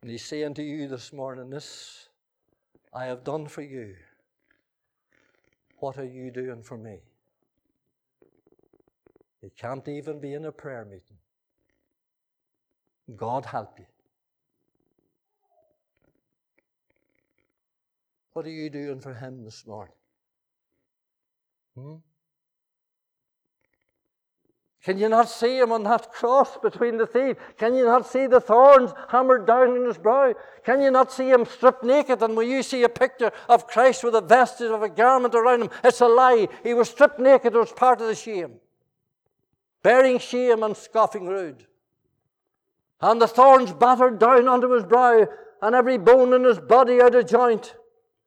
And 0.00 0.10
he's 0.10 0.24
saying 0.24 0.54
to 0.54 0.62
you 0.62 0.86
this 0.88 1.12
morning, 1.12 1.48
This 1.48 2.08
I 2.92 3.06
have 3.06 3.24
done 3.24 3.46
for 3.46 3.62
you. 3.62 3.94
What 5.78 5.98
are 5.98 6.04
you 6.04 6.30
doing 6.30 6.62
for 6.62 6.76
me? 6.76 6.98
You 9.42 9.50
can't 9.56 9.86
even 9.88 10.20
be 10.20 10.34
in 10.34 10.44
a 10.44 10.52
prayer 10.52 10.84
meeting. 10.84 11.18
God 13.16 13.46
help 13.46 13.78
you. 13.78 13.86
What 18.34 18.46
are 18.46 18.50
you 18.50 18.70
doing 18.70 19.00
for 19.00 19.14
Him 19.14 19.44
this 19.44 19.66
morning? 19.66 19.94
Hmm? 21.74 21.96
Can 24.82 24.98
you 24.98 25.08
not 25.08 25.28
see 25.28 25.58
him 25.58 25.70
on 25.70 25.84
that 25.84 26.10
cross 26.10 26.56
between 26.56 26.96
the 26.96 27.06
thieves? 27.06 27.38
Can 27.56 27.76
you 27.76 27.84
not 27.84 28.04
see 28.04 28.26
the 28.26 28.40
thorns 28.40 28.92
hammered 29.08 29.46
down 29.46 29.76
in 29.76 29.84
his 29.84 29.96
brow? 29.96 30.34
Can 30.64 30.82
you 30.82 30.90
not 30.90 31.12
see 31.12 31.30
him 31.30 31.46
stripped 31.46 31.84
naked? 31.84 32.20
And 32.20 32.36
when 32.36 32.50
you 32.50 32.64
see 32.64 32.82
a 32.82 32.88
picture 32.88 33.30
of 33.48 33.68
Christ 33.68 34.02
with 34.02 34.16
a 34.16 34.20
vestige 34.20 34.72
of 34.72 34.82
a 34.82 34.88
garment 34.88 35.36
around 35.36 35.62
him, 35.62 35.70
it's 35.84 36.00
a 36.00 36.08
lie. 36.08 36.48
He 36.64 36.74
was 36.74 36.90
stripped 36.90 37.20
naked, 37.20 37.54
it 37.54 37.58
was 37.58 37.72
part 37.72 38.00
of 38.00 38.08
the 38.08 38.14
shame. 38.16 38.54
Bearing 39.84 40.18
shame 40.18 40.64
and 40.64 40.76
scoffing 40.76 41.28
rude. 41.28 41.64
And 43.00 43.22
the 43.22 43.28
thorns 43.28 43.72
battered 43.72 44.18
down 44.18 44.48
onto 44.48 44.72
his 44.72 44.84
brow, 44.84 45.26
and 45.60 45.76
every 45.76 45.98
bone 45.98 46.32
in 46.32 46.42
his 46.42 46.58
body 46.58 47.00
out 47.00 47.14
of 47.14 47.28
joint, 47.28 47.76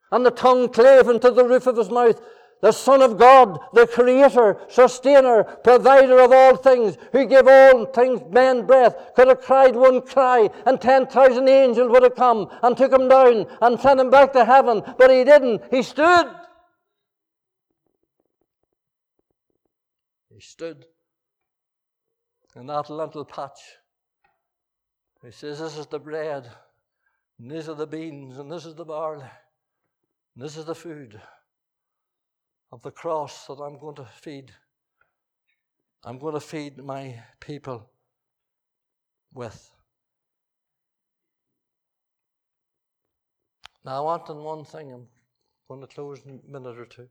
and 0.10 0.26
the 0.26 0.32
tongue 0.32 0.70
clave 0.70 1.08
to 1.20 1.32
the 1.32 1.43
roof 1.43 1.68
of 1.68 1.76
his 1.76 1.89
mouth 1.89 2.22
the 2.66 2.72
Son 2.72 3.03
of 3.03 3.20
God, 3.20 3.59
the 3.74 3.86
Creator, 3.86 4.57
Sustainer, 4.70 5.43
Provider 5.43 6.18
of 6.18 6.32
all 6.32 6.55
things, 6.55 6.97
who 7.11 7.28
gave 7.28 7.47
all 7.47 7.86
things 7.86 8.22
man 8.32 8.66
breath, 8.66 8.95
could 9.16 9.28
have 9.28 9.41
cried 9.41 9.76
one 9.76 10.01
cry, 10.01 10.49
and 10.66 10.82
10,000 10.82 11.47
angels 11.47 11.91
would 11.91 12.01
have 12.01 12.16
come 12.16 12.49
and 12.63 12.76
took 12.76 12.91
him 12.91 13.07
down 13.07 13.45
and 13.61 13.80
sent 13.80 13.99
him 13.99 14.09
back 14.09 14.34
to 14.34 14.43
heaven, 14.43 14.82
but 14.97 15.11
he 15.11 15.24
didn't. 15.24 15.61
He 15.70 15.84
stood. 15.84 16.26
He 20.34 20.39
stood 20.39 20.86
in 22.55 22.66
that 22.66 22.89
little 22.89 23.26
patch. 23.26 23.61
He 25.24 25.30
says, 25.30 25.59
This 25.59 25.78
is 25.78 25.86
the 25.86 25.99
bread, 25.99 26.49
and 27.38 27.51
these 27.51 27.70
are 27.70 27.76
the 27.76 27.86
beans, 27.86 28.39
and 28.39 28.51
this 28.51 28.66
is 28.66 28.74
the 28.74 28.86
barley, 28.86 29.30
and 30.36 30.43
this 30.43 30.57
is 30.57 30.66
the 30.66 30.74
food 30.74 31.22
of 32.76 32.82
the 32.82 32.91
cross 32.91 33.47
that 33.47 33.53
I'm 33.53 33.80
going 33.80 33.95
to 33.95 34.03
feed. 34.03 34.51
I'm 36.03 36.19
going 36.19 36.34
to 36.34 36.41
feed 36.41 36.78
my 36.78 37.23
people 37.39 37.89
with. 39.34 39.71
Now, 43.86 43.99
I 43.99 43.99
want 44.01 44.30
on 44.30 44.43
one 44.43 44.65
thing, 44.65 44.91
I'm 44.91 45.07
going 45.69 45.80
to 45.80 45.88
close 45.88 46.19
in 46.26 46.41
a 46.45 46.51
minute 46.51 46.78
or 46.78 46.86
two. 46.86 47.07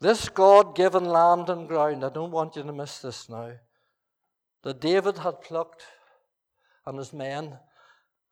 This 0.00 0.30
God 0.30 0.74
given 0.74 1.04
land 1.04 1.50
and 1.50 1.68
ground, 1.68 2.02
I 2.02 2.08
don't 2.08 2.30
want 2.30 2.56
you 2.56 2.62
to 2.62 2.72
miss 2.72 3.00
this 3.00 3.28
now, 3.28 3.52
that 4.62 4.80
David 4.80 5.18
had 5.18 5.42
plucked 5.42 5.82
and 6.86 6.96
his 6.96 7.12
men 7.12 7.58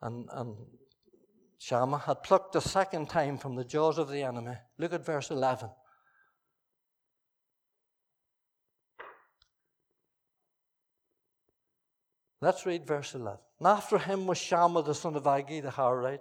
and, 0.00 0.30
and 0.32 0.56
Shammah 1.58 1.98
had 1.98 2.22
plucked 2.22 2.56
a 2.56 2.60
second 2.62 3.10
time 3.10 3.36
from 3.36 3.54
the 3.54 3.64
jaws 3.64 3.98
of 3.98 4.08
the 4.08 4.22
enemy. 4.22 4.54
Look 4.78 4.94
at 4.94 5.04
verse 5.04 5.30
11. 5.30 5.68
Let's 12.40 12.64
read 12.64 12.86
verse 12.86 13.14
11. 13.14 13.38
And 13.58 13.68
after 13.68 13.98
him 13.98 14.26
was 14.26 14.38
Shammah 14.38 14.82
the 14.82 14.94
son 14.94 15.14
of 15.14 15.24
Agee 15.24 15.62
the 15.62 15.70
Hararite, 15.70 16.20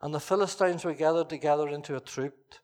and 0.00 0.14
the 0.14 0.20
Philistines 0.20 0.84
were 0.84 0.94
gathered 0.94 1.28
together 1.28 1.68
into 1.68 1.96
a 1.96 2.00
troop, 2.00 2.54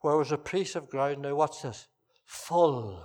where 0.00 0.16
was 0.16 0.32
a 0.32 0.38
piece 0.38 0.76
of 0.76 0.88
ground. 0.88 1.22
Now, 1.22 1.34
what's 1.34 1.62
this? 1.62 1.88
Full 2.24 3.02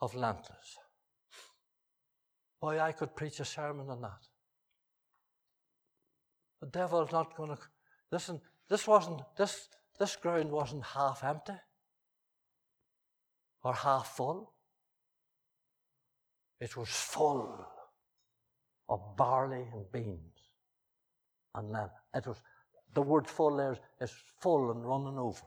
of 0.00 0.14
lentils. 0.14 0.78
Boy, 2.60 2.78
I 2.80 2.92
could 2.92 3.16
preach 3.16 3.40
a 3.40 3.44
sermon 3.44 3.88
on 3.88 4.02
that. 4.02 4.26
The 6.60 6.68
devil's 6.68 7.10
not 7.10 7.36
going 7.36 7.50
to. 7.50 7.58
Listen, 8.12 8.40
this 8.68 8.86
wasn't, 8.86 9.20
this, 9.36 9.68
this 9.98 10.14
ground 10.14 10.50
wasn't 10.50 10.84
half 10.84 11.24
empty 11.24 11.54
or 13.64 13.74
half 13.74 14.16
full. 14.16 14.51
It 16.62 16.76
was 16.76 16.88
full 16.88 17.66
of 18.88 19.16
barley 19.16 19.66
and 19.72 19.90
beans 19.90 20.38
and 21.56 21.72
lamb. 21.72 21.90
It 22.14 22.24
was 22.24 22.36
the 22.94 23.02
word 23.02 23.26
full 23.26 23.56
there 23.56 23.76
is 24.00 24.12
full 24.40 24.70
and 24.70 24.86
running 24.86 25.18
over. 25.18 25.42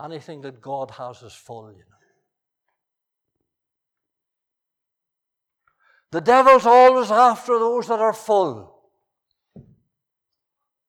Anything 0.00 0.40
that 0.42 0.60
God 0.60 0.92
has 0.92 1.20
is 1.22 1.32
full, 1.32 1.72
you 1.72 1.78
know. 1.78 1.96
The 6.12 6.20
devil's 6.20 6.64
always 6.64 7.10
after 7.10 7.58
those 7.58 7.88
that 7.88 7.98
are 7.98 8.12
full. 8.12 8.82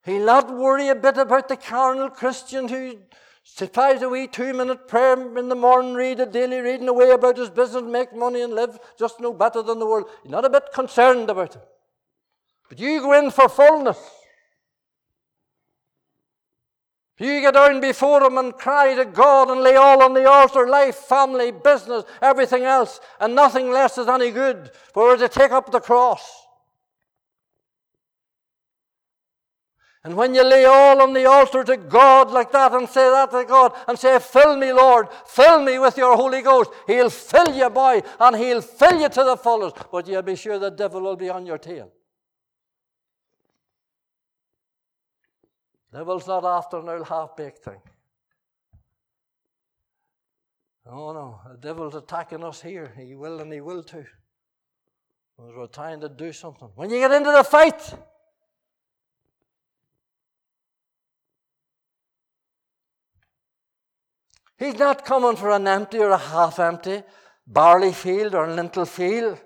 He'll 0.04 0.26
not 0.26 0.56
worry 0.56 0.90
a 0.90 0.96
bit 0.96 1.18
about 1.18 1.48
the 1.48 1.58
carnal 1.58 2.12
Christian 2.12 2.68
who 2.68 2.98
Supplies 3.44 4.02
a 4.02 4.10
wee 4.10 4.28
two 4.28 4.54
minute 4.54 4.88
prayer 4.88 5.38
in 5.38 5.50
the 5.50 5.56
morning, 5.56 5.94
read 5.94 6.20
a 6.20 6.26
daily 6.26 6.60
reading 6.60 6.88
away 6.88 7.10
about 7.10 7.38
his 7.38 7.50
business, 7.50 7.84
make 7.84 8.16
money 8.16 8.42
and 8.42 8.54
live 8.54 8.78
just 8.98 9.20
no 9.20 9.34
better 9.34 9.62
than 9.62 9.80
the 9.80 9.86
world. 9.86 10.10
You're 10.24 10.32
not 10.32 10.46
a 10.46 10.50
bit 10.50 10.72
concerned 10.74 11.30
about 11.30 11.56
it. 11.56 11.62
But 12.70 12.80
you 12.80 13.02
go 13.02 13.14
in 13.14 13.32
for 13.32 13.50
fullness. 13.50 14.00
You 17.22 17.40
get 17.42 17.54
down 17.54 17.82
before 17.82 18.24
Him 18.24 18.40
and 18.40 18.52
cry 18.52 18.96
to 18.96 19.06
God 19.06 19.52
and 19.52 19.62
lay 19.62 19.76
all 19.76 20.02
on 20.02 20.16
the 20.16 20.28
altar 20.28 20.68
life, 20.68 20.96
family, 20.96 21.52
business, 21.52 22.04
everything 22.20 22.64
else, 22.64 23.00
and 23.20 23.36
nothing 23.36 23.70
less 23.70 24.00
is 24.00 24.08
any 24.08 24.32
good 24.32 24.72
for 24.92 25.12
us 25.12 25.20
to 25.20 25.30
take 25.30 25.52
up 25.52 25.72
the 25.72 25.80
cross. 25.80 26.41
And 30.04 30.16
when 30.16 30.34
you 30.34 30.44
lay 30.44 30.66
all 30.66 31.00
on 31.00 31.14
the 31.14 31.26
altar 31.26 31.64
to 31.64 31.78
God 31.78 32.32
like 32.32 32.52
that 32.54 32.74
and 32.74 32.90
say 32.90 33.08
that 33.10 33.30
to 33.32 33.46
God 33.46 33.74
and 33.88 34.00
say, 34.00 34.18
Fill 34.18 34.58
me, 34.58 34.74
Lord, 34.74 35.10
fill 35.28 35.62
me 35.62 35.78
with 35.78 35.96
your 35.96 36.16
Holy 36.16 36.42
Ghost, 36.42 36.72
He'll 36.88 37.12
fill 37.12 37.56
you, 37.56 37.70
boy, 37.70 38.02
and 38.20 38.36
He'll 38.36 38.62
fill 38.62 39.00
you 39.00 39.10
to 39.10 39.24
the 39.24 39.38
fullest. 39.38 39.78
But 39.92 40.08
you'll 40.08 40.24
be 40.24 40.36
sure 40.36 40.58
the 40.58 40.72
devil 40.72 41.02
will 41.02 41.16
be 41.16 41.30
on 41.30 41.46
your 41.46 41.60
tail. 41.60 41.92
Devil's 45.94 46.26
not 46.26 46.46
after 46.46 46.80
an 46.80 46.90
old 46.90 47.08
half 47.08 47.36
baked 47.36 47.64
thing. 47.64 47.82
Oh 50.90 51.14
no, 51.14 51.42
the 51.52 51.58
devil's 51.58 51.94
attacking 51.94 52.44
us 52.44 52.62
here. 52.62 52.92
He 52.98 53.14
will 53.14 53.40
and 53.40 53.54
he 53.54 53.62
will 53.62 53.84
too. 53.84 54.06
We're 55.38 55.68
trying 55.68 56.00
to 56.02 56.10
do 56.10 56.34
something. 56.34 56.70
When 56.76 56.90
you 56.90 56.98
get 56.98 57.12
into 57.12 57.32
the 57.32 57.44
fight, 57.44 57.94
he's 64.62 64.76
not 64.76 65.04
coming 65.04 65.36
for 65.36 65.50
an 65.50 65.68
empty 65.68 65.98
or 65.98 66.12
a 66.12 66.18
half 66.18 66.60
empty 66.60 67.02
barley 67.48 67.92
field 67.92 68.36
or 68.36 68.48
lentil 68.48 68.86
field. 68.86 69.40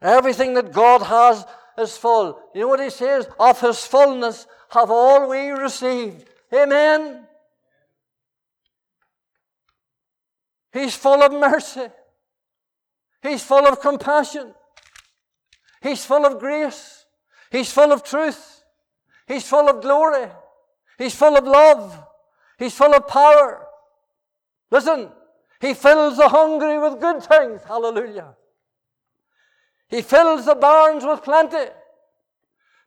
Everything 0.00 0.54
that 0.54 0.72
God 0.72 1.02
has 1.02 1.44
is 1.78 1.96
full. 1.96 2.38
You 2.54 2.62
know 2.62 2.68
what 2.68 2.80
he 2.80 2.90
says? 2.90 3.26
Of 3.38 3.60
his 3.60 3.84
fullness 3.86 4.46
have 4.70 4.90
all 4.90 5.28
we 5.28 5.48
received. 5.50 6.28
Amen. 6.52 7.26
He's 10.72 10.94
full 10.94 11.22
of 11.22 11.32
mercy. 11.32 11.88
He's 13.22 13.42
full 13.42 13.66
of 13.66 13.80
compassion. 13.80 14.54
He's 15.80 16.04
full 16.04 16.26
of 16.26 16.38
grace. 16.38 17.04
He's 17.50 17.72
full 17.72 17.92
of 17.92 18.02
truth. 18.02 18.62
He's 19.26 19.48
full 19.48 19.68
of 19.68 19.80
glory. 19.80 20.28
He's 20.98 21.14
full 21.14 21.36
of 21.36 21.44
love. 21.44 22.04
He's 22.58 22.74
full 22.74 22.94
of 22.94 23.06
power. 23.08 23.63
Listen, 24.74 25.08
He 25.60 25.72
fills 25.72 26.16
the 26.16 26.28
hungry 26.28 26.78
with 26.80 27.00
good 27.00 27.22
things. 27.22 27.62
Hallelujah. 27.62 28.34
He 29.86 30.02
fills 30.02 30.46
the 30.46 30.56
barns 30.56 31.04
with 31.04 31.22
plenty. 31.22 31.70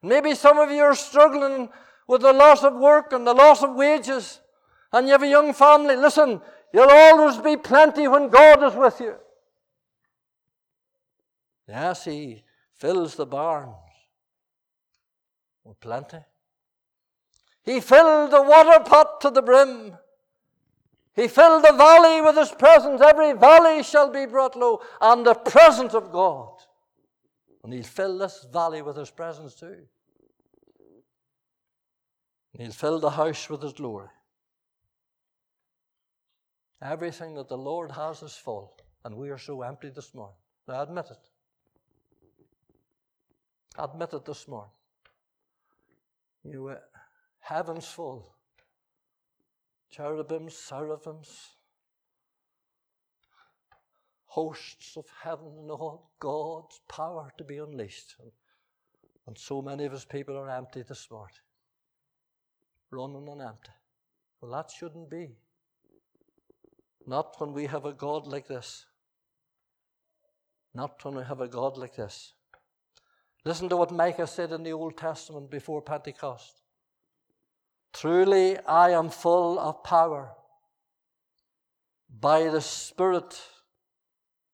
Maybe 0.03 0.35
some 0.35 0.57
of 0.57 0.69
you 0.69 0.81
are 0.81 0.95
struggling 0.95 1.69
with 2.05 2.23
the 2.23 2.33
loss 2.33 2.65
of 2.65 2.73
work 2.73 3.13
and 3.13 3.25
the 3.25 3.33
loss 3.33 3.63
of 3.63 3.73
wages, 3.73 4.41
and 4.91 5.07
you 5.07 5.13
have 5.13 5.23
a 5.23 5.29
young 5.29 5.53
family. 5.53 5.95
Listen, 5.95 6.41
you'll 6.73 6.89
always 6.89 7.37
be 7.37 7.55
plenty 7.55 8.05
when 8.09 8.27
God 8.27 8.61
is 8.63 8.75
with 8.75 8.99
you. 8.99 9.15
Yes, 11.69 12.03
He 12.03 12.43
fills 12.73 13.15
the 13.15 13.25
barns 13.25 13.75
with 15.63 15.79
plenty. 15.79 16.19
He 17.63 17.79
filled 17.79 18.31
the 18.31 18.41
water 18.41 18.83
pot 18.83 19.21
to 19.21 19.29
the 19.29 19.41
brim. 19.41 19.93
He 21.17 21.27
filled 21.27 21.65
the 21.65 21.73
valley 21.73 22.21
with 22.21 22.37
His 22.37 22.51
presence. 22.51 23.01
Every 23.01 23.33
valley 23.33 23.81
shall 23.81 24.11
be 24.11 24.27
brought 24.27 24.55
low, 24.55 24.81
and 25.01 25.25
the 25.25 25.33
presence 25.33 25.95
of 25.95 26.11
God. 26.11 26.59
And 27.63 27.73
He'll 27.73 27.83
fill 27.83 28.19
this 28.19 28.45
valley 28.53 28.83
with 28.83 28.95
His 28.95 29.09
presence 29.09 29.55
too. 29.55 29.79
And 32.53 32.61
He'll 32.61 32.71
fill 32.71 32.99
the 32.99 33.09
house 33.09 33.49
with 33.49 33.63
His 33.63 33.73
glory. 33.73 34.09
Everything 36.83 37.33
that 37.33 37.49
the 37.49 37.57
Lord 37.57 37.91
has 37.93 38.21
is 38.21 38.35
full, 38.35 38.75
and 39.03 39.17
we 39.17 39.31
are 39.31 39.39
so 39.39 39.63
empty 39.63 39.89
this 39.89 40.13
morning. 40.13 40.35
I 40.67 40.83
admit 40.83 41.07
it. 41.09 41.17
Admit 43.79 44.13
it 44.13 44.25
this 44.25 44.47
morning. 44.47 44.69
You, 46.43 46.67
uh, 46.67 46.75
heaven's 47.39 47.87
full. 47.87 48.36
Cherubims, 49.91 50.53
seraphims, 50.53 51.55
hosts 54.25 54.97
of 54.97 55.05
heaven 55.23 55.53
and 55.59 55.71
all 55.71 56.11
God's 56.19 56.79
power 56.87 57.31
to 57.37 57.43
be 57.43 57.57
unleashed. 57.57 58.15
And, 58.21 58.31
and 59.25 59.37
so 59.37 59.61
many 59.61 59.85
of 59.85 59.91
his 59.91 60.05
people 60.05 60.37
are 60.37 60.49
empty 60.49 60.83
this 60.83 61.09
morning, 61.09 61.35
running 62.91 63.27
on 63.29 63.41
empty. 63.41 63.71
Well, 64.41 64.51
that 64.51 64.69
shouldn't 64.69 65.09
be. 65.09 65.37
Not 67.07 67.35
when 67.39 67.53
we 67.53 67.65
have 67.65 67.85
a 67.85 67.93
God 67.93 68.27
like 68.27 68.47
this. 68.47 68.85
Not 70.73 71.03
when 71.03 71.15
we 71.15 71.23
have 71.23 71.41
a 71.41 71.47
God 71.47 71.77
like 71.77 71.95
this. 71.95 72.33
Listen 73.45 73.69
to 73.69 73.77
what 73.77 73.91
Micah 73.91 74.27
said 74.27 74.51
in 74.51 74.63
the 74.63 74.73
Old 74.73 74.97
Testament 74.97 75.49
before 75.49 75.81
Pentecost. 75.81 76.61
Truly, 77.99 78.59
I 78.59 78.91
am 78.91 79.09
full 79.09 79.57
of 79.57 79.83
power 79.83 80.35
by 82.07 82.43
the 82.43 82.61
Spirit 82.61 83.41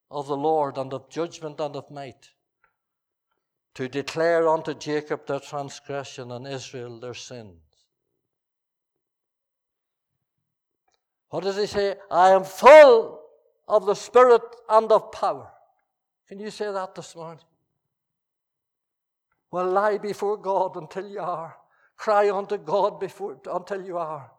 of 0.10 0.28
the 0.28 0.38
Lord 0.38 0.78
and 0.78 0.94
of 0.94 1.10
judgment 1.10 1.60
and 1.60 1.76
of 1.76 1.92
might, 1.92 2.30
to 3.74 3.90
declare 3.90 4.48
unto 4.48 4.74
Jacob 4.74 5.28
their 5.28 5.42
transgression 5.42 6.32
and 6.32 6.48
Israel 6.48 7.02
their 7.02 7.14
sins. 7.14 7.60
What 11.28 11.44
does 11.44 11.58
he 11.58 11.66
say? 11.66 11.98
I 12.10 12.30
am 12.30 12.46
full 12.46 13.24
of 13.68 13.86
the 13.86 13.96
Spirit 13.96 14.44
and 14.70 14.90
of 14.90 15.12
power. 15.12 15.52
Can 16.30 16.40
you 16.40 16.50
say 16.50 16.72
that 16.72 16.96
this 16.96 17.14
morning? 17.14 17.44
Well, 19.52 19.70
lie 19.70 19.98
before 19.98 20.38
God 20.38 20.78
until 20.78 21.10
you 21.10 21.20
are. 21.20 21.58
Cry 21.96 22.30
unto 22.30 22.58
God 22.58 23.00
before, 23.00 23.40
until 23.46 23.86
you 23.86 23.98
are. 23.98 24.32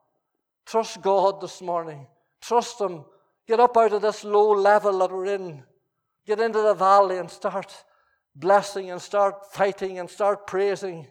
Trust 0.66 1.02
God 1.02 1.40
this 1.40 1.60
morning. 1.60 2.06
Trust 2.40 2.80
Him. 2.80 3.04
Get 3.46 3.60
up 3.60 3.76
out 3.76 3.92
of 3.92 4.02
this 4.02 4.24
low 4.24 4.50
level 4.52 4.98
that 4.98 5.10
we're 5.10 5.26
in. 5.26 5.62
Get 6.26 6.40
into 6.40 6.60
the 6.60 6.74
valley 6.74 7.18
and 7.18 7.30
start 7.30 7.84
blessing 8.34 8.90
and 8.90 9.00
start 9.00 9.52
fighting 9.52 9.98
and 9.98 10.08
start 10.08 10.46
praising. 10.46 11.06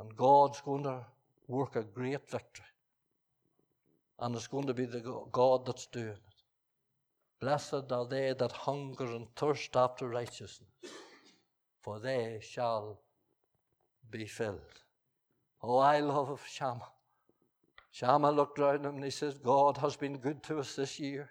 And 0.00 0.14
God's 0.16 0.60
going 0.60 0.84
to 0.84 1.06
work 1.46 1.76
a 1.76 1.82
great 1.82 2.28
victory. 2.28 2.66
And 4.18 4.34
it's 4.34 4.48
going 4.48 4.66
to 4.66 4.74
be 4.74 4.86
the 4.86 5.00
God 5.32 5.66
that's 5.66 5.86
doing 5.86 6.08
it. 6.08 6.20
Blessed 7.40 7.92
are 7.92 8.06
they 8.06 8.34
that 8.38 8.52
hunger 8.52 9.04
and 9.04 9.26
thirst 9.36 9.76
after 9.76 10.08
righteousness 10.08 10.70
for 11.86 12.00
they 12.00 12.40
shall 12.42 12.98
be 14.10 14.26
filled. 14.26 14.60
Oh, 15.62 15.78
I 15.78 16.00
love 16.00 16.44
Shammah. 16.48 16.92
Shammah 17.90 18.30
looked 18.30 18.58
around 18.58 18.84
him 18.84 18.96
and 18.96 19.04
he 19.04 19.10
says, 19.10 19.38
God 19.38 19.78
has 19.78 19.96
been 19.96 20.18
good 20.18 20.42
to 20.44 20.58
us 20.58 20.76
this 20.76 21.00
year. 21.00 21.30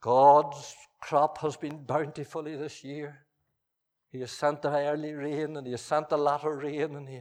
God's 0.00 0.74
crop 1.00 1.38
has 1.38 1.56
been 1.56 1.84
bountifully 1.84 2.56
this 2.56 2.84
year. 2.84 3.24
He 4.14 4.20
has 4.20 4.30
sent 4.30 4.62
the 4.62 4.68
early 4.68 5.12
rain 5.12 5.56
and 5.56 5.66
He 5.66 5.72
has 5.72 5.80
sent 5.80 6.08
the 6.08 6.16
latter 6.16 6.56
rain 6.56 6.94
and 6.94 7.08
He, 7.08 7.20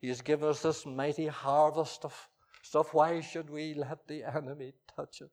he 0.00 0.08
has 0.08 0.20
given 0.20 0.48
us 0.48 0.62
this 0.62 0.84
mighty 0.84 1.28
harvest 1.28 2.04
of 2.04 2.28
stuff. 2.62 2.92
Why 2.92 3.20
should 3.20 3.48
we 3.48 3.74
let 3.74 4.08
the 4.08 4.24
enemy 4.24 4.72
touch 4.96 5.20
it? 5.20 5.30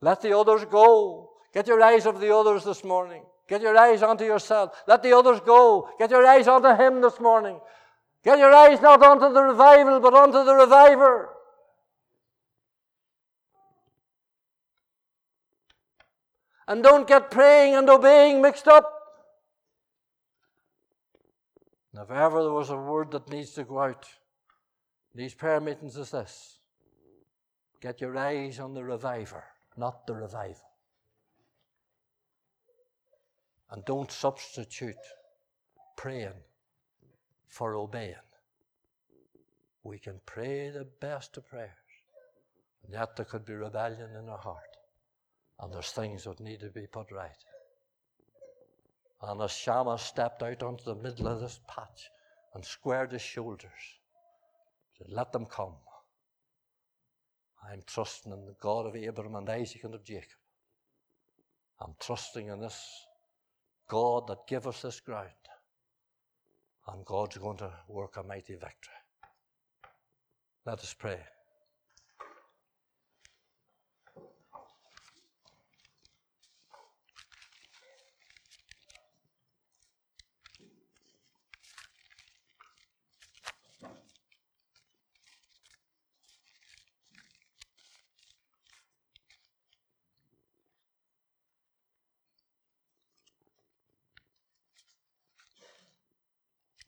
Let 0.00 0.22
the 0.22 0.38
others 0.38 0.64
go. 0.70 1.32
Get 1.52 1.66
your 1.66 1.82
eyes 1.82 2.06
off 2.06 2.20
the 2.20 2.32
others 2.32 2.62
this 2.62 2.84
morning. 2.84 3.24
Get 3.50 3.62
your 3.62 3.76
eyes 3.76 4.00
onto 4.04 4.24
yourself. 4.24 4.80
Let 4.86 5.02
the 5.02 5.12
others 5.12 5.40
go. 5.40 5.90
Get 5.98 6.12
your 6.12 6.24
eyes 6.24 6.46
onto 6.46 6.68
Him 6.80 7.00
this 7.00 7.18
morning. 7.18 7.58
Get 8.22 8.38
your 8.38 8.54
eyes 8.54 8.80
not 8.80 9.02
onto 9.02 9.34
the 9.34 9.42
revival, 9.42 9.98
but 9.98 10.14
onto 10.14 10.44
the 10.44 10.54
reviver. 10.54 11.30
And 16.68 16.80
don't 16.80 17.08
get 17.08 17.32
praying 17.32 17.74
and 17.74 17.90
obeying 17.90 18.40
mixed 18.40 18.68
up. 18.68 18.88
And 21.92 22.04
if 22.04 22.10
ever 22.12 22.44
there 22.44 22.52
was 22.52 22.70
a 22.70 22.76
word 22.76 23.10
that 23.10 23.28
needs 23.30 23.50
to 23.54 23.64
go 23.64 23.80
out, 23.80 24.06
these 25.12 25.34
prayer 25.34 25.60
meetings 25.60 25.96
is 25.96 26.12
this 26.12 26.60
get 27.80 28.00
your 28.00 28.16
eyes 28.16 28.60
on 28.60 28.74
the 28.74 28.84
reviver, 28.84 29.42
not 29.76 30.06
the 30.06 30.14
revival. 30.14 30.69
And 33.70 33.84
don't 33.84 34.10
substitute 34.10 34.96
praying 35.96 36.42
for 37.48 37.74
obeying. 37.74 38.14
We 39.82 39.98
can 39.98 40.20
pray 40.26 40.70
the 40.70 40.86
best 41.00 41.36
of 41.36 41.48
prayers, 41.48 41.70
and 42.84 42.92
yet 42.92 43.16
there 43.16 43.24
could 43.24 43.44
be 43.44 43.54
rebellion 43.54 44.10
in 44.16 44.28
our 44.28 44.38
heart, 44.38 44.76
and 45.58 45.72
there's 45.72 45.92
things 45.92 46.24
that 46.24 46.40
need 46.40 46.60
to 46.60 46.70
be 46.70 46.86
put 46.86 47.10
right. 47.10 47.44
And 49.22 49.40
as 49.42 49.52
Shammah 49.52 49.98
stepped 49.98 50.42
out 50.42 50.62
onto 50.62 50.84
the 50.84 50.94
middle 50.94 51.28
of 51.28 51.40
this 51.40 51.60
patch 51.68 52.10
and 52.54 52.64
squared 52.64 53.12
his 53.12 53.22
shoulders, 53.22 53.98
He 54.92 55.04
said, 55.04 55.12
Let 55.12 55.32
them 55.32 55.46
come. 55.46 55.76
I'm 57.70 57.82
trusting 57.86 58.32
in 58.32 58.46
the 58.46 58.56
God 58.60 58.86
of 58.86 58.96
Abraham 58.96 59.36
and 59.36 59.48
Isaac 59.48 59.84
and 59.84 59.94
of 59.94 60.04
Jacob. 60.04 60.38
I'm 61.80 61.94
trusting 62.00 62.48
in 62.48 62.60
this 62.60 63.06
God 63.90 64.28
that 64.28 64.46
gave 64.46 64.68
us 64.68 64.82
this 64.82 65.00
ground. 65.00 65.28
And 66.86 67.04
God's 67.04 67.36
going 67.38 67.58
to 67.58 67.72
work 67.88 68.16
a 68.16 68.22
mighty 68.22 68.54
victory. 68.54 68.94
Let 70.64 70.78
us 70.78 70.94
pray. 70.96 71.18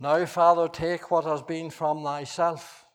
Now, 0.02 0.26
Father, 0.26 0.66
take 0.66 1.12
what 1.12 1.24
has 1.26 1.42
been 1.42 1.70
from 1.70 2.02
thyself 2.02 2.86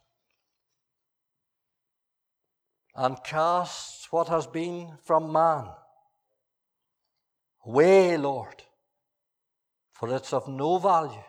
and 2.93 3.15
cast 3.23 4.11
what 4.11 4.27
has 4.27 4.45
been 4.45 4.91
from 5.05 5.31
man. 5.31 5.69
Away, 7.65 8.17
Lord, 8.17 8.61
for 9.93 10.13
it's 10.13 10.33
of 10.33 10.49
no 10.49 10.79
value. 10.79 11.23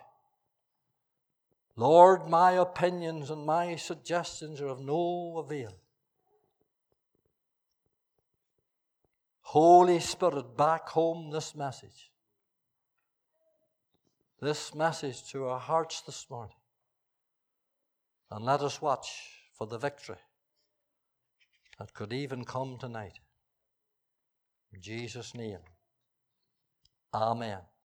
Lord, 1.77 2.29
my 2.29 2.55
opinions 2.55 3.31
and 3.31 3.47
my 3.47 3.77
suggestions 3.77 4.61
are 4.61 4.71
of 4.71 4.81
no 4.81 5.37
avail. 5.39 5.77
Holy 9.43 10.01
Spirit, 10.01 10.57
back 10.57 10.89
home 10.89 11.31
this 11.31 11.55
message. 11.55 12.11
This 14.41 14.73
message 14.73 15.29
to 15.33 15.47
our 15.47 15.59
hearts 15.59 16.01
this 16.03 16.27
morning. 16.31 16.55
And 18.31 18.45
let 18.45 18.61
us 18.61 18.81
watch 18.81 19.09
for 19.57 19.67
the 19.67 19.79
victory 19.79 20.23
that 21.79 21.93
could 21.93 22.13
even 22.13 22.45
come 22.45 22.77
tonight. 22.79 23.19
In 24.73 24.81
Jesus' 24.81 25.35
name, 25.35 25.59
Amen. 27.13 27.59